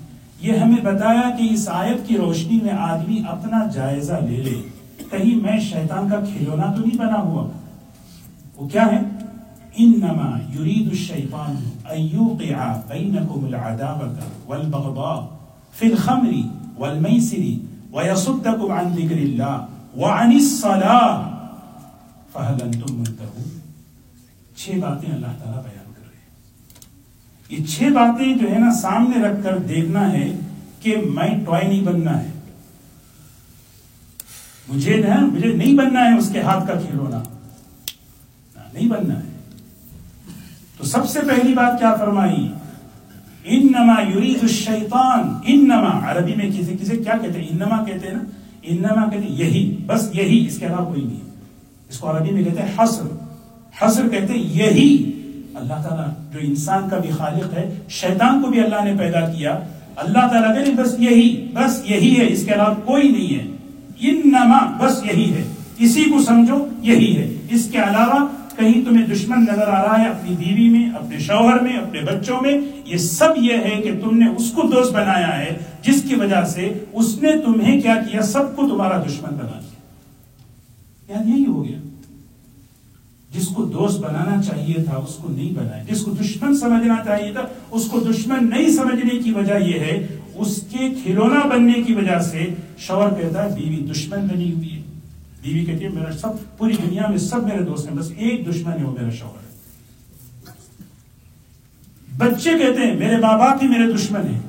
یہ 0.42 0.58
ہمیں 0.58 0.84
بتایا 0.84 1.30
کہ 1.38 1.48
اس 1.54 1.70
آیت 1.72 2.08
کی 2.08 2.18
روشنی 2.18 2.60
میں 2.64 2.72
آدمی 2.72 3.24
اپنا 3.30 3.68
جائزہ 3.74 4.14
لے 4.14 4.38
لے۔ 4.38 4.62
کہیں 5.12 5.36
میں 5.36 5.60
شیطان 5.60 6.10
کا 6.10 6.20
کھلونا 6.20 6.74
تو 6.74 6.82
نہیں 6.82 6.98
بنا 6.98 7.22
ہوا۔ 7.22 7.48
وہ 8.56 8.68
کیا 8.68 8.86
ہے؟ 8.86 9.02
انما 9.78 10.38
يريد 10.56 10.88
الشيطان 10.90 11.70
ان 11.90 12.02
يوقع 12.02 12.74
بينكم 12.88 13.46
العداوه 13.46 14.14
والبغضاء 14.46 15.26
في 15.74 15.88
الخمر 15.88 16.34
والميسر 16.78 17.73
ويصدكم 17.94 18.72
عن 18.72 18.94
ذكر 18.96 19.18
الله 19.18 19.66
وعن 19.98 20.32
الصلاه 20.32 21.30
فهل 22.34 22.62
انتم 22.62 22.96
منتهون؟ 22.96 23.60
چھ 24.56 24.70
باتیں 24.70 25.14
اللہ 25.14 25.28
تعالیٰ 25.28 25.64
بیان 25.64 25.94
کر 25.94 26.02
رہے 26.02 26.18
ہیں۔ 26.18 26.30
یہ 27.50 27.66
چھ 27.66 27.84
باتیں 27.84 28.36
جو 28.36 28.52
ہے 28.52 28.60
نا 28.60 28.74
سامنے 28.74 29.24
رکھ 29.24 29.44
کر 29.44 29.58
دیکھنا 29.58 30.12
ہے 30.12 30.40
کہ 30.80 30.98
میں 30.98 31.46
ٹوائے 31.46 31.68
نہیں 31.68 31.82
بننا 31.82 32.24
ہے۔ 32.24 32.32
مجھے 34.68 34.98
نہ 34.98 35.26
مجھے 35.26 35.54
نہیں 35.54 35.78
بننا 35.78 36.00
ہے 36.00 36.18
اس 36.18 36.30
کے 36.34 36.42
ہاتھ 36.42 36.68
کا 36.68 36.74
کھلونا۔ 36.74 37.24
نہیں 38.74 38.90
بننا 38.90 39.18
ہے۔ 39.18 39.50
تو 40.78 40.84
سب 40.84 41.10
سے 41.10 41.20
پہلی 41.20 41.54
بات 41.54 41.80
کیا 41.80 41.96
فرمائی؟ 41.96 42.54
انما 43.46 44.02
یرید 44.02 44.38
الشیطان 44.42 45.34
انما. 45.46 46.12
عربی 46.12 46.34
میں 46.36 46.50
کسی 46.50 46.76
کسی 46.82 46.98
کیا 46.98 47.14
کہتے 47.22 47.40
ہیں؟ 47.40 47.48
انما 47.52 47.84
کہتے 47.84 48.08
ہیں 48.08 48.14
نا؟ 48.14 48.24
انما 48.64 49.10
کہتے 49.10 49.28
ہیں 49.28 49.36
یہی. 49.38 49.78
بس 49.86 50.10
یہی. 50.14 50.48
اس 50.48 50.58
کے 50.58 50.66
علاوہ 50.66 50.86
کوئی 50.86 51.02
نہیں 51.02 51.20
اس 51.90 52.00
کو 52.00 52.12
عربی 52.12 52.32
میں 52.32 52.44
کہتے 52.44 52.62
ہیں 52.62 52.84
حصر. 52.84 53.04
حصر 53.86 54.10
کہتے 54.10 54.34
ہیں 54.34 54.44
یہی. 54.44 55.12
اللہ 55.56 55.74
تعالیٰ 55.74 56.08
جو 56.34 56.40
انسان 56.42 56.90
کا 56.90 56.98
بھی 56.98 57.10
خالق 57.10 57.54
ہے، 57.54 57.76
شیطان 57.90 58.42
کو 58.42 58.48
بھی 58.48 58.60
اللہ 58.60 58.84
نے 58.84 58.94
پیدا 59.00 59.20
کیا. 59.20 59.60
اللہ 59.96 60.28
تعالیٰ 60.32 60.56
کہتے 60.56 60.72
بس 60.72 60.96
یہی. 61.00 61.52
بس 61.54 61.90
یہی 61.90 62.20
ہے. 62.20 62.34
اس 62.34 62.46
کے 62.46 62.54
علاوہ 62.54 62.74
کوئی 62.74 63.10
نہیں 63.10 63.40
ہے. 63.40 63.46
انما. 64.10 64.78
بس 64.80 65.06
یہی 65.06 65.34
ہے. 65.34 65.44
اسی 65.78 66.04
کو 66.04 66.22
سمجھو، 66.22 66.68
یہی 66.82 67.18
ہے. 67.18 67.36
اس 67.50 67.68
کے 67.72 67.78
علاوہ 67.78 68.28
کہیں 68.58 68.86
تمہیں 68.86 69.08
دشمن 69.08 69.42
نظر 69.42 69.68
آ 69.68 69.84
رہا 69.84 70.00
ہے 70.00 70.08
اپنی 70.08 70.36
بیوی 70.39 70.70
میں، 70.70 70.89
اپنے 70.89 71.20
شوہر 71.20 71.60
میں، 71.60 71.74
اپنے 71.74 72.02
بچوں 72.02 72.42
میں، 72.42 72.58
یہ 72.86 72.98
سب 72.98 73.30
یہ 73.38 73.54
ہے 73.54 73.82
کہ 73.84 73.92
تم 74.04 74.18
نے 74.18 74.26
اس 74.28 74.52
کو 74.52 74.62
دوست 74.62 74.94
بنایا 74.94 75.39
ہے، 75.39 75.58
جس 75.82 76.04
کی 76.10 76.16
وجہ 76.16 76.46
سے 76.46 76.74
اس 76.94 77.22
نے 77.22 77.32
تمہیں 77.46 77.82
کیا 77.82 77.96
کیا؟ 78.12 78.22
سب 78.22 78.56
کو 78.56 78.68
تمہارا 78.68 79.04
دشمن 79.04 79.36
بنا 79.36 79.60
دیا۔ 79.60 79.74
یاد 81.16 81.30
یہی 81.30 81.46
ہو 81.46 81.66
گیا۔ 81.66 81.78
جس 83.36 83.48
کو 83.48 83.63
دوست 83.63 84.00
بنانا 84.00 84.42
چاہیے 84.44 84.84
تھا، 84.84 84.98
اس 84.98 85.16
کو 85.16 85.30
نہیں 85.30 85.54
بنایا۔ 85.54 85.84
جس 85.84 86.02
کو 86.02 86.12
دشمن 86.12 86.58
سمجھنا 86.58 86.96
چاہیے 87.06 87.32
تھا، 87.32 87.42
اس 87.72 87.86
کو 87.86 88.00
دشمن 88.00 88.50
نہیں 88.50 88.70
سمجھنے 88.70 89.20
کی 89.20 89.32
وجہ 89.32 89.54
یہ 89.54 89.80
ہے، 89.80 90.08
اس 90.36 90.66
کے 90.72 90.89
کھلونا 91.04 91.48
بننے 91.48 91.84
کی 91.84 91.94
وجہ 91.94 92.20
سے 92.20 92.54
شوہر 92.78 93.13
کہتا 93.22 93.44
ہے، 93.44 93.56
بیوی 93.56 93.88
دشمن 93.92 94.28
بنی 94.34 94.54
ہوئی 94.54 94.73
ہے۔ 94.73 94.73
بیوی 95.44 95.64
کہتی 95.66 95.84
ہے، 95.86 95.90
میرا 95.90 96.12
سب 96.18 96.58
پوری 96.58 96.74
دنیا 96.84 97.08
میں 97.10 97.18
سب 97.18 97.44
میرے 97.44 97.64
دوست 97.64 97.88
ہیں، 97.88 97.96
بس 97.96 98.12
ایک 98.18 98.48
دشمن 98.48 98.78
ہے 98.80 98.84
وہ 98.84 98.92
میرا 98.92 99.10
شوہر 99.10 99.38
ہے. 99.38 99.52
بچے 102.18 102.52
کہتے 102.60 102.86
ہیں، 102.86 102.96
میرے 102.96 103.18
ماں 103.18 103.38
باپ 103.38 103.64
ہی 103.64 103.68
میرے 103.68 103.92
دشمن 103.92 104.28
ہیں. 104.28 104.40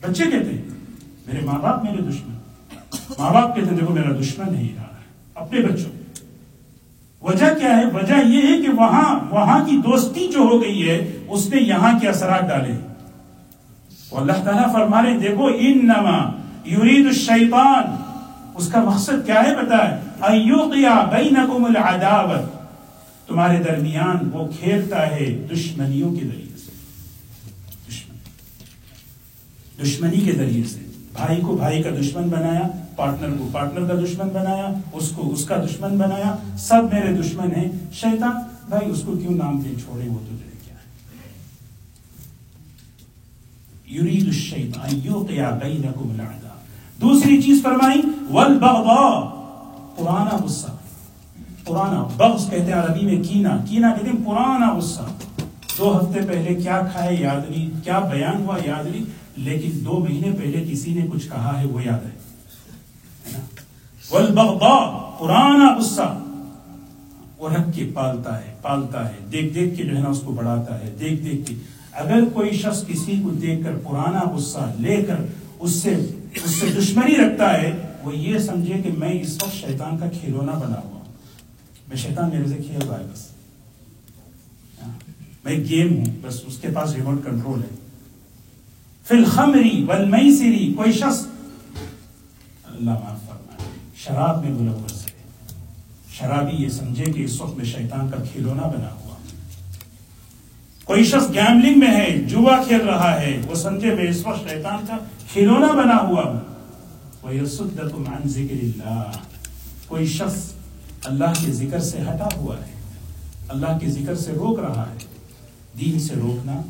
بچے 0.00 0.24
کہتے 0.24 0.50
ہیں، 0.50 0.62
میرے 1.26 1.40
ماں 1.44 1.58
باپ 1.58 1.84
میرے 1.84 2.02
دشمن 2.02 2.34
ماں 3.18 3.32
باپ 3.32 3.54
کہتے 3.56 3.68
ہیں، 3.68 3.76
دیکھو، 3.76 3.94
میرا 3.94 4.12
دشمن 4.20 4.52
نہیں 4.52 4.74
رہا 4.76 4.92
ہے، 4.98 5.04
اپنے 5.34 5.60
بچوں 5.60 5.92
وجہ 7.22 7.46
کیا 7.58 7.76
ہے؟ 7.76 7.84
وجہ 7.92 8.14
یہ 8.26 8.42
ہے 8.42 8.60
کہ 8.62 8.68
وہاں 8.78 9.08
وہاں 9.30 9.64
کی 9.66 9.76
دوستی 9.84 10.26
جو 10.32 10.40
ہو 10.40 10.60
گئی 10.62 10.88
ہے، 10.88 10.98
اس 11.28 11.48
نے 11.50 11.60
یہاں 11.60 11.98
کے 12.00 12.08
اثرات 12.08 12.48
ڈالے 12.48 12.72
اللہ 14.18 14.44
تعالیٰ 14.44 14.72
فرما 14.72 15.02
رہے 15.02 15.18
دیکھو 15.18 15.46
ان 15.58 15.86
نما 15.86 16.18
یورید 16.64 17.06
الشیطان 17.06 17.96
اس 18.58 18.68
کا 18.68 18.82
مقصد 18.82 19.26
کیا 19.26 19.42
ہے 19.42 19.54
پتا 19.54 19.90
ہے 19.90 20.00
ایوقیا 20.22 21.04
بینکم 21.04 21.64
العداوت 21.64 22.68
تمہارے 23.28 23.62
درمیان 23.62 24.30
وہ 24.32 24.48
کھیلتا 24.60 25.10
ہے 25.10 25.46
دشمنیوں 25.52 26.14
کے 26.14 26.26
ذریعے 26.26 26.56
سے۔ 26.56 26.70
دشمن 27.88 28.16
دشمنی 29.82 30.20
کے 30.20 30.32
ذریعے 30.32 30.64
سے۔ 30.64 30.80
بھائی 31.12 31.40
کو 31.40 31.56
بھائی 31.56 31.82
کا 31.82 31.90
دشمن 32.00 32.28
بنایا، 32.28 32.62
پارٹنر 32.96 33.36
کو 33.38 33.48
پارٹنر 33.52 33.94
کا 33.94 34.00
دشمن 34.04 34.28
بنایا، 34.28 34.72
اس 34.92 35.08
کو 35.08 35.32
اس 35.32 35.44
کا 35.44 35.56
دشمن 35.56 35.98
بنایا۔ 35.98 36.36
سب 36.58 36.82
میرے 36.92 37.22
دشمن 37.22 37.54
ہیں۔ 37.56 37.68
شیطان، 37.92 38.36
بھائی 38.68 38.90
اس 38.90 39.02
کو 39.06 39.16
کیوں 39.16 39.34
نام 39.34 39.60
دے؟ 39.60 39.68
چھوڑے، 39.84 40.08
وہ 40.08 40.18
تو 40.28 40.36
کیا 40.64 40.74
ہے؟ 40.74 40.84
یرید 43.98 44.26
الشیطان 44.26 45.00
یوقیا 45.04 45.50
بینکم 45.50 46.10
العداوت 46.10 46.47
دوسری 47.00 47.42
چیز 47.42 47.62
فرمائی، 47.62 48.00
والبغضاء، 48.30 49.20
پرانا 49.96 50.36
غصہ۔ 50.44 50.70
پرانا 51.64 52.06
بغض 52.16 52.50
کہتے 52.50 52.64
ہیں 52.64 52.72
عربی 52.72 53.06
میں 53.06 53.22
کینا۔ 53.22 53.56
کینا 53.68 53.94
کہتے 53.94 54.10
ہیں 54.10 54.26
پرانا 54.26 54.74
غصہ۔ 54.76 55.02
دو 55.78 55.98
ہفتے 55.98 56.20
پہلے 56.26 56.54
کیا 56.54 56.80
کھائے 56.92 57.16
یاد 57.20 57.50
نہیں، 57.50 57.84
کیا 57.84 57.98
بیان 57.98 58.42
ہوا 58.42 58.58
یاد 58.64 58.84
نہیں، 58.84 59.04
لیکن 59.36 59.70
دو 59.84 60.04
مہینے 60.08 60.32
پہلے 60.32 60.64
کسی 60.72 60.94
نے 60.94 61.06
کچھ 61.12 61.28
کہا 61.28 61.60
ہے، 61.60 61.66
وہ 61.66 61.82
یاد 61.84 62.06
ہے۔ 62.06 62.18
والبغضاء، 64.10 65.18
پرانا 65.18 65.78
غصہ۔ 65.78 66.18
وہ 67.38 67.48
رکھ 67.48 67.76
کے 67.76 67.90
پالتا 67.94 68.38
ہے 68.38 68.54
پالتا 68.62 69.08
ہے۔ 69.08 69.14
دیکھ 69.32 69.54
دیکھ 69.54 69.76
کے 69.76 69.84
جو 69.84 69.96
ہے 69.96 70.00
نا 70.00 70.08
اس 70.08 70.20
کو 70.20 70.32
بڑھاتا 70.32 70.80
ہے۔ 70.80 70.94
دیکھ 71.00 71.22
دیکھ 71.22 71.46
کے۔ 71.46 71.54
اگر 71.92 72.24
کوئی 72.32 72.50
شخص 72.50 72.86
کسی 72.86 73.20
کو 73.22 73.30
دیکھ 73.30 73.64
کر 73.64 73.72
پرانا 73.84 74.20
غصہ 74.34 74.72
لے 74.78 74.96
کر 74.96 75.16
اس 75.58 75.70
سے 75.70 76.14
اس 76.34 76.50
سے 76.50 76.66
دشمنی 76.78 77.16
رکھتا 77.16 77.62
ہے، 77.62 77.72
وہ 78.02 78.16
یہ 78.16 78.38
سمجھے 78.38 78.74
کہ 78.82 78.90
میں 78.98 79.20
اس 79.20 79.38
وقت 79.42 79.54
شیطان 79.54 79.98
کا 79.98 80.06
کھیلونا 80.20 80.52
بنا 80.52 80.78
ہوا 80.84 80.92
ہوں۔ 80.92 81.12
میں 81.88 81.96
شیطان 81.96 82.28
میرے 82.28 82.48
سے 82.48 82.56
کھیل 82.56 82.88
رہا 82.88 83.00
ہے 83.00 83.04
بس۔ 83.12 83.28
میں 85.44 85.56
گیم 85.56 85.96
ہوں، 85.96 86.04
بس 86.22 86.40
اس 86.46 86.58
کے 86.58 86.68
پاس 86.74 86.92
ریموٹ 86.92 87.24
کنٹرول 87.24 87.62
ہے۔ 87.62 87.68
فی 89.08 89.16
الخمری 89.16 89.84
والمیسری 89.84 90.74
کوئی 90.76 90.92
شخص۔ 90.92 91.26
اللہ 92.64 92.90
معاف 92.90 93.26
فرمائے۔ 93.26 93.70
شراب 93.96 94.44
میں 94.44 94.52
ملوث 94.52 95.06
ہے۔ 95.06 95.10
شرابی 96.12 96.62
یہ 96.62 96.68
سمجھے 96.68 97.04
کہ 97.04 97.24
اس 97.24 97.40
وقت 97.40 97.56
میں 97.56 97.64
شیطان 97.64 98.08
کا 98.08 98.16
کھیلونا 98.32 98.62
بنا 98.62 98.92
ہوا 98.92 99.16
کوئی 100.84 101.04
شخص 101.04 101.34
گیملنگ 101.34 101.78
میں 101.78 101.96
ہے، 101.96 102.18
جوا 102.18 102.62
کھیل 102.68 102.80
رہا 102.80 103.20
ہے، 103.20 103.40
وہ 103.48 103.54
سمجھے 103.54 103.94
میں 103.94 104.08
اس 104.08 104.26
وقت 104.26 104.50
شیطان 104.50 104.86
کا 104.86 104.96
کھلونا 105.32 105.66
بنا 105.66 105.96
ہوا۔ 105.96 106.22
ہوں 106.22 106.40
وَيَصُدَّكُمْ 107.22 108.08
عَنْ 108.08 108.26
ذِكْرِ 108.26 108.58
اللَّهِ۔ 108.62 109.16
کوئی 109.88 110.06
شخص 110.06 110.52
اللہ 111.04 111.46
کے 111.46 111.52
ذکر 111.52 111.78
سے 111.80 111.98
ہٹا 112.00 112.28
ہوا 112.36 112.56
ہے، 112.56 112.72
اللہ 113.48 113.78
کے 113.80 113.88
ذکر 113.88 114.14
سے 114.14 114.32
روک 114.32 114.58
رہا 114.58 114.86
ہے، 114.90 114.96
دین 115.80 115.98
سے 116.00 116.14
روکنا، 116.14 116.62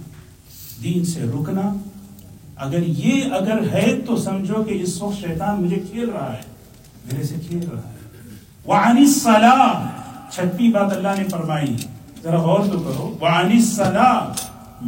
دین 0.82 1.04
سے 1.04 1.20
رکنا۔ 1.20 1.74
اگر 2.56 2.82
یہ 2.86 3.24
اگر 3.32 3.68
ہے 3.72 4.00
تو 4.06 4.16
سمجھو 4.16 4.62
کہ 4.62 4.82
اس 4.82 5.02
وقت 5.02 5.20
شیطان 5.20 5.62
مجھے 5.62 5.82
کھیل 5.90 6.08
رہا 6.08 6.32
ہے، 6.32 6.40
میرے 7.12 7.24
سے 7.24 7.34
کھیل 7.48 7.68
رہا 7.68 7.80
ہے۔ 7.80 7.98
وَعَنِ 8.66 8.98
الصَّلَاةِ۔ 8.98 9.86
چھٹی 10.30 10.72
بات 10.72 10.92
اللہ 10.92 11.08
نے 11.18 11.24
فرمائی۔ 11.24 11.76
ذرا 12.22 12.36
غور 12.36 12.60
تو 12.60 12.80
کرو۔ 12.80 13.16
وَعَنِ 13.20 13.54
الصَّلَاةِ۔ 13.54 14.40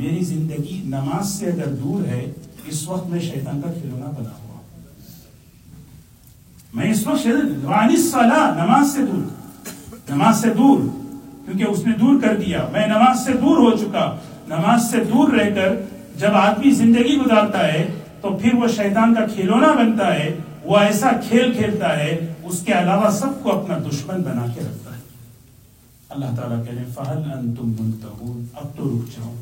میری 0.02 0.24
زندگی 0.24 0.82
نماز 0.84 1.28
سے 1.28 1.46
اگر 1.46 1.66
دور 1.66 2.06
ہے 2.06 2.32
اس 2.70 2.88
وقت 2.88 3.06
میں 3.06 3.20
شیطان 3.20 3.60
کا 3.60 3.72
کھلونا 3.72 4.06
بنا 4.06 4.30
ہوا۔ 4.30 4.60
میں 6.74 6.90
اس 6.90 7.06
وقت 7.06 7.26
نماز 7.26 8.94
سے 8.94 9.06
دور۔ 9.06 9.22
نماز 10.10 10.42
سے 10.42 10.50
دور، 10.50 10.78
کیونکہ 11.44 11.64
اس 11.64 11.86
نے 11.86 11.92
دور 11.92 12.20
کر 12.20 12.36
دیا۔ 12.36 12.66
میں 12.72 12.86
نماز 12.86 13.24
سے 13.24 13.32
دور 13.32 13.56
ہو 13.56 13.76
چکا۔ 13.76 14.16
نماز 14.48 14.90
سے 14.90 15.04
دور 15.04 15.28
رہ 15.28 15.54
کر 15.54 15.74
جب 16.16 16.30
آدمی 16.34 16.70
زندگی 16.70 17.16
گزارتا 17.16 17.72
ہے، 17.72 17.88
تو 18.20 18.38
پھر 18.42 18.54
وہ 18.54 18.68
شیطان 18.68 19.14
کا 19.14 19.26
کھلونا 19.26 19.72
بنتا 19.72 20.14
ہے۔ 20.14 20.36
وہ 20.64 20.78
ایسا 20.78 21.10
کھیل 21.28 21.52
کھیلتا 21.52 21.98
ہے، 21.98 22.34
اس 22.42 22.62
کے 22.62 22.72
علاوہ 22.72 23.10
سب 23.10 23.42
کو 23.42 23.60
اپنا 23.60 23.78
دشمن 23.78 24.22
بنا 24.22 24.46
کے 24.54 24.60
رکھتا 24.60 24.96
ہے۔ 24.96 25.00
اللہ 26.08 26.26
تعالیٰ 26.36 26.64
کہنے 26.66 26.84
فہل 26.94 27.32
انتم 27.38 27.74
منتہون 27.80 28.46
اب 28.54 28.76
تو 28.76 28.88
رک 28.88 29.18
جاؤ۔ 29.18 29.34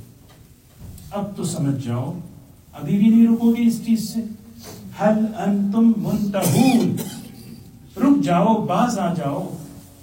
اب 1.10 1.36
تو 1.36 1.44
سمجھ 1.44 1.86
جاؤ۔ 1.86 2.18
ابھی 2.82 2.98
بھی 2.98 3.08
نہیں 3.08 3.26
رکو 3.26 3.50
گے 3.50 3.66
اس 3.66 3.86
چیز 3.86 4.14
سے۔ 4.14 4.20
حل 5.00 5.26
انتم 5.36 5.92
منتہون۔ 5.96 6.96
رک 7.96 8.24
جاؤ، 8.24 8.66
باز 8.66 8.98
آ 8.98 9.14
جاؤ۔ 9.14 9.56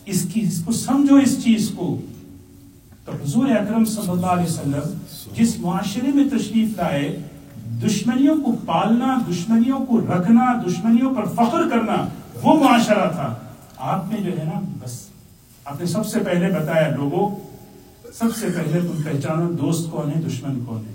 اس 0.06 0.28
کی 0.34 0.42
اس 0.42 0.64
کو 0.66 0.72
سمجھو 0.72 1.16
اس 1.16 1.44
چیز 1.44 1.72
کو۔ 1.76 2.02
تو 3.06 3.12
حضور 3.12 3.48
اکرم 3.48 3.86
صلی 3.86 4.10
اللہ 4.10 4.26
علیہ 4.26 4.44
وسلم 4.44 4.98
جس 5.34 5.60
معاشرے 5.60 6.12
میں 6.16 6.30
تشریف 6.30 6.78
لائے، 6.78 7.20
دشمنیوں 7.86 8.36
کو 8.42 8.56
پالنا، 8.66 9.18
دشمنیوں 9.32 9.86
کو 9.86 10.02
رکھنا، 10.02 10.62
دشمنیوں 10.68 11.16
پر 11.16 11.26
فخر 11.26 11.70
کرنا، 11.70 12.08
وہ 12.44 12.64
معاشرہ 12.64 13.10
تھا۔ 13.10 13.36
آپ 13.78 14.06
نے 14.12 14.22
جو 14.22 14.40
ہے 14.40 14.44
نا، 14.44 14.60
بس 14.84 15.08
آپ 15.66 15.80
نے 15.80 15.86
سب 15.86 16.06
سے 16.06 16.20
پہلے 16.20 16.48
بتایا 16.48 16.96
لوگوں، 16.96 17.36
سب 18.14 18.36
سے 18.36 18.48
پہلے 18.48 18.80
تم 18.80 19.02
پہچانو 19.04 19.52
دوست 19.52 19.92
کون 19.92 20.10
ہے، 20.16 20.22
دشمن 20.22 20.66
کون 20.66 20.82
ہے۔ 20.90 20.95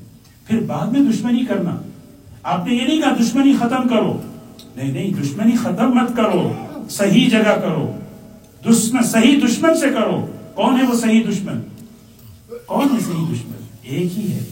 پھر 0.50 0.60
بعد 0.60 0.86
میں 0.86 1.12
دشمنی 1.12 1.44
کرنا۔ 1.44 1.76
آپ 2.42 2.66
نے 2.66 2.74
یہ 2.74 2.86
نہیں 2.86 3.02
کہا 3.02 3.16
دشمنی 3.20 3.52
ختم 3.58 3.88
کرو۔ 3.88 4.20
نہیں 4.76 4.92
نہیں، 4.92 5.22
دشمنی 5.22 5.56
ختم 5.56 5.90
مت 5.94 6.16
کرو۔ 6.16 6.52
صحیح 6.90 7.28
جگہ 7.28 7.60
کرو۔ 7.62 7.92
دشمن، 8.66 9.02
صحیح 9.02 9.38
دشمن 9.46 9.74
سے 9.74 9.86
کرو۔ 9.88 10.26
کون 10.54 10.80
ہے 10.80 10.86
وہ 10.86 10.94
صحیح 10.94 11.22
دشمن؟ 11.30 11.60
کون 12.66 12.84
ہے 12.84 13.00
صحیح 13.00 13.24
دشمن؟ 13.32 13.66
ایک 13.82 14.18
ہی 14.18 14.32
ہے۔ 14.32 14.44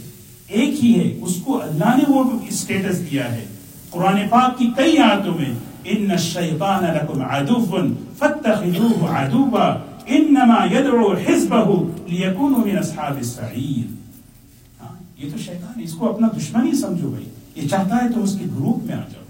ایک 0.49 0.85
ہی 0.85 1.01
ہے۔ 1.01 1.19
اس 1.23 1.37
کو 1.45 1.63
اللہ 1.63 1.97
نے 1.97 2.05
وہ 2.09 2.25
اسٹیٹس 2.49 3.11
دیا 3.11 3.33
ہے۔ 3.33 3.45
قرآن 3.91 4.29
پاک 4.31 4.59
کی 4.59 4.71
کئی 4.77 4.99
آیتوں 4.99 5.35
میں 5.35 5.55
ان 5.85 6.11
الشیطان 6.11 6.85
لکم 6.85 7.23
عدو 7.23 7.77
فاتخذوه 8.19 9.17
عدوا 9.17 9.77
انما 10.07 10.65
يدعو 10.73 11.13
حزبه 11.13 11.75
ليكونوا 12.09 12.65
من 12.65 12.79
اصحاب 12.79 13.17
السعیر 13.17 13.98
یہ 15.19 15.31
تو 15.33 15.39
شیطان 15.39 15.81
اس 15.83 15.93
کو 15.93 16.15
اپنا 16.15 16.29
دشمن 16.37 16.67
ہی 16.67 16.73
سمجھو 16.73 17.11
بھائی۔ 17.11 17.29
یہ 17.55 17.69
چاہتا 17.69 18.05
ہے 18.05 18.13
تو 18.15 18.23
اس 18.23 18.37
کے 18.39 18.45
گروپ 18.45 18.85
میں 18.85 18.95
آ 18.95 19.01
جاؤ۔ 19.13 19.25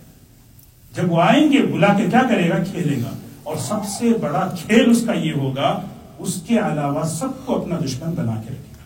جب 0.97 1.13
وہ 1.13 1.23
آئیں 1.23 1.53
گے 1.53 1.63
بلا 1.63 1.95
کے 1.95 2.07
کیا 2.11 2.23
کرے 2.29 2.49
گا؟ 2.51 2.65
کھیلے 2.65 3.03
گا۔ 3.03 3.11
اور 3.43 3.57
سب 3.57 3.79
سے 3.99 4.11
بڑا 4.21 4.55
کھیل 4.67 4.91
اس 4.91 5.03
کا 5.07 5.13
یہ 5.13 5.33
ہوگا 5.33 5.81
اس 6.19 6.43
کے 6.47 6.59
علاوہ 6.59 7.05
سب 7.05 7.47
کو 7.47 7.61
اپنا 7.61 7.77
دشمن 7.85 8.11
بنا 8.13 8.35
کے 8.35 8.51
رکھے 8.51 8.73
گا۔ 8.73 8.85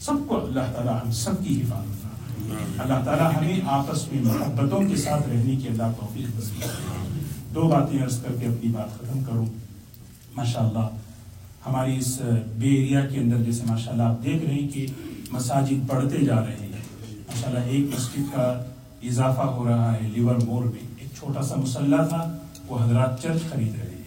سب 0.00 0.28
کو 0.28 0.46
اللہ 0.46 0.60
تعالیٰ 0.74 0.98
ہم 1.04 1.12
سب 1.12 1.44
کی 1.44 1.62
حفاظت 1.62 2.04
اللہ 2.78 3.04
تعالیٰ 3.04 3.30
ہمیں 3.36 3.60
آپس 3.66 4.12
میں 4.12 4.22
محبتوں 4.24 4.88
کے 4.88 4.96
ساتھ 4.96 5.28
رہنے 5.28 5.56
کی 5.56 5.68
اللہ 5.68 5.82
توفیق 6.00 6.26
دو 7.54 7.62
باتیں 7.62 8.02
عرض 8.02 8.22
کر 8.22 8.32
کے 8.40 8.46
اپنی 8.46 8.70
بات 8.70 8.98
ختم 8.98 9.24
کروں۔ 9.24 9.46
ماشاء 10.36 10.60
اللہ 10.60 10.86
ہماری 11.66 11.96
اس 11.96 12.20
بے 12.58 12.68
ایریا 12.68 13.06
کے 13.06 13.18
اندر 13.18 13.38
جیسے 13.38 13.62
ماشاء 13.66 13.92
اللہ 13.92 14.02
آپ 14.02 14.24
دیکھ 14.24 14.44
رہے 14.44 14.54
ہیں 14.54 14.68
کہ 14.68 14.86
مساجد 15.32 15.84
بڑھتے 15.86 16.18
جا 16.18 16.36
رہے 16.36 16.56
ہیں۔ 16.60 16.68
ماشاء 17.18 17.48
اللہ 17.48 17.58
ایک 17.58 17.84
مسجد 17.94 18.34
کا 18.34 18.62
اضافہ 19.02 19.40
ہو 19.40 19.68
رہا 19.68 19.92
ہے 19.92 20.08
لیور 20.14 20.34
مور 20.46 20.64
میں۔ 20.64 20.86
ایک 20.98 21.08
چھوٹا 21.18 21.42
سا 21.42 21.54
مسلح 21.54 22.06
تھا، 22.06 22.36
وہ 22.68 22.78
حضرات 22.84 23.22
چرچ 23.22 23.50
خرید 23.50 23.74
رہے 23.74 23.90
ہیں۔ 23.90 24.02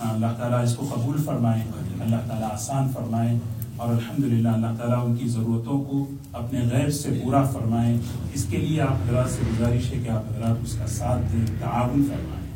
ہاں، 0.00 0.14
اللہ 0.14 0.26
تعالیٰ 0.38 0.62
اس 0.62 0.76
کو 0.76 0.86
قبول 0.94 1.22
فرمائے، 1.22 1.60
اللہ 2.00 2.16
تعالیٰ 2.28 2.50
آسان 2.52 2.88
فرمائے 2.92 3.38
اور 3.76 3.88
الحمدللہ 3.88 4.48
اللہ 4.48 4.66
تعالیٰ 4.78 5.06
ان 5.06 5.16
کی 5.16 5.28
ضرورتوں 5.28 5.84
کو 5.84 6.06
اپنے 6.32 6.60
غیر 6.72 6.90
سے 6.90 7.20
پورا 7.24 7.42
فرمائیں 7.42 7.98
اس 8.34 8.46
کے 8.50 8.56
لیے 8.56 8.80
آپ 8.80 8.92
حضرات 8.92 9.30
سے 9.30 9.40
گزارش 9.50 9.92
ہے 9.92 9.98
کہ 10.04 10.08
آپ 10.08 10.22
حضرات 10.32 10.56
اس 10.64 10.76
کا 10.78 10.86
ساتھ 10.86 11.32
دیں، 11.32 11.46
تعاون 11.60 12.04
فرمائیں۔ 12.04 12.46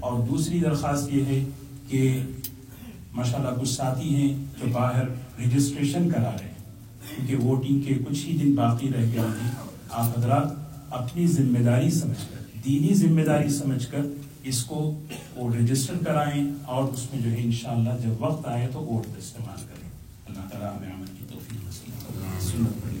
اور 0.00 0.20
دوسری 0.20 0.60
درخواست 0.60 1.12
یہ 1.12 1.24
ہے 1.24 1.44
کہ 1.88 2.22
ماشاءاللہ 3.12 3.60
کچھ 3.60 3.68
ساتھی 3.68 4.14
ہیں 4.14 4.34
جو 4.60 4.66
باہر 4.72 5.06
رجسٹریشن 5.40 6.08
کرا 6.10 6.30
رہے 6.30 6.44
ہیں۔ 6.44 6.58
کیونکہ 7.16 7.46
ووٹنگ 7.46 7.80
کے 7.80 7.94
کچھ 8.08 8.26
ہی 8.26 8.36
دن 8.38 8.54
باقی 8.54 8.88
رہ 8.88 9.06
گئے 9.12 9.26
ہیں 9.40 9.50
آپ 9.90 10.18
حضرات 10.18 10.92
اپنی 10.92 11.26
ذمہ 11.26 11.58
داری 11.58 11.90
سمجھ 11.90 12.24
کر، 12.30 12.58
دینی 12.64 12.94
ذمہ 12.94 13.24
داری 13.26 13.48
سمجھ 13.48 13.86
کر 13.90 14.06
اس 14.50 14.62
کو 14.64 14.78
وہ 15.36 15.54
رجسٹر 15.54 15.96
کرائیں 16.04 16.44
اور 16.64 16.84
اس 16.92 17.06
میں 17.12 17.22
جو 17.22 17.30
ہے 17.30 17.42
انشاءاللہ 17.42 17.96
جب 18.02 18.22
وقت 18.22 18.46
آئے 18.48 18.68
تو 18.72 18.80
ووٹ 18.80 19.18
استعمال 19.18 19.60
کریں۔ 19.68 19.88
اللہ 20.28 20.48
تعالیٰ 20.50 20.76
ہمیں 20.76 20.92
عمل 20.94 21.06
کی 21.18 21.24
توفیق 21.32 21.60
سنت 22.42 22.82
پڑھنے 22.82 22.98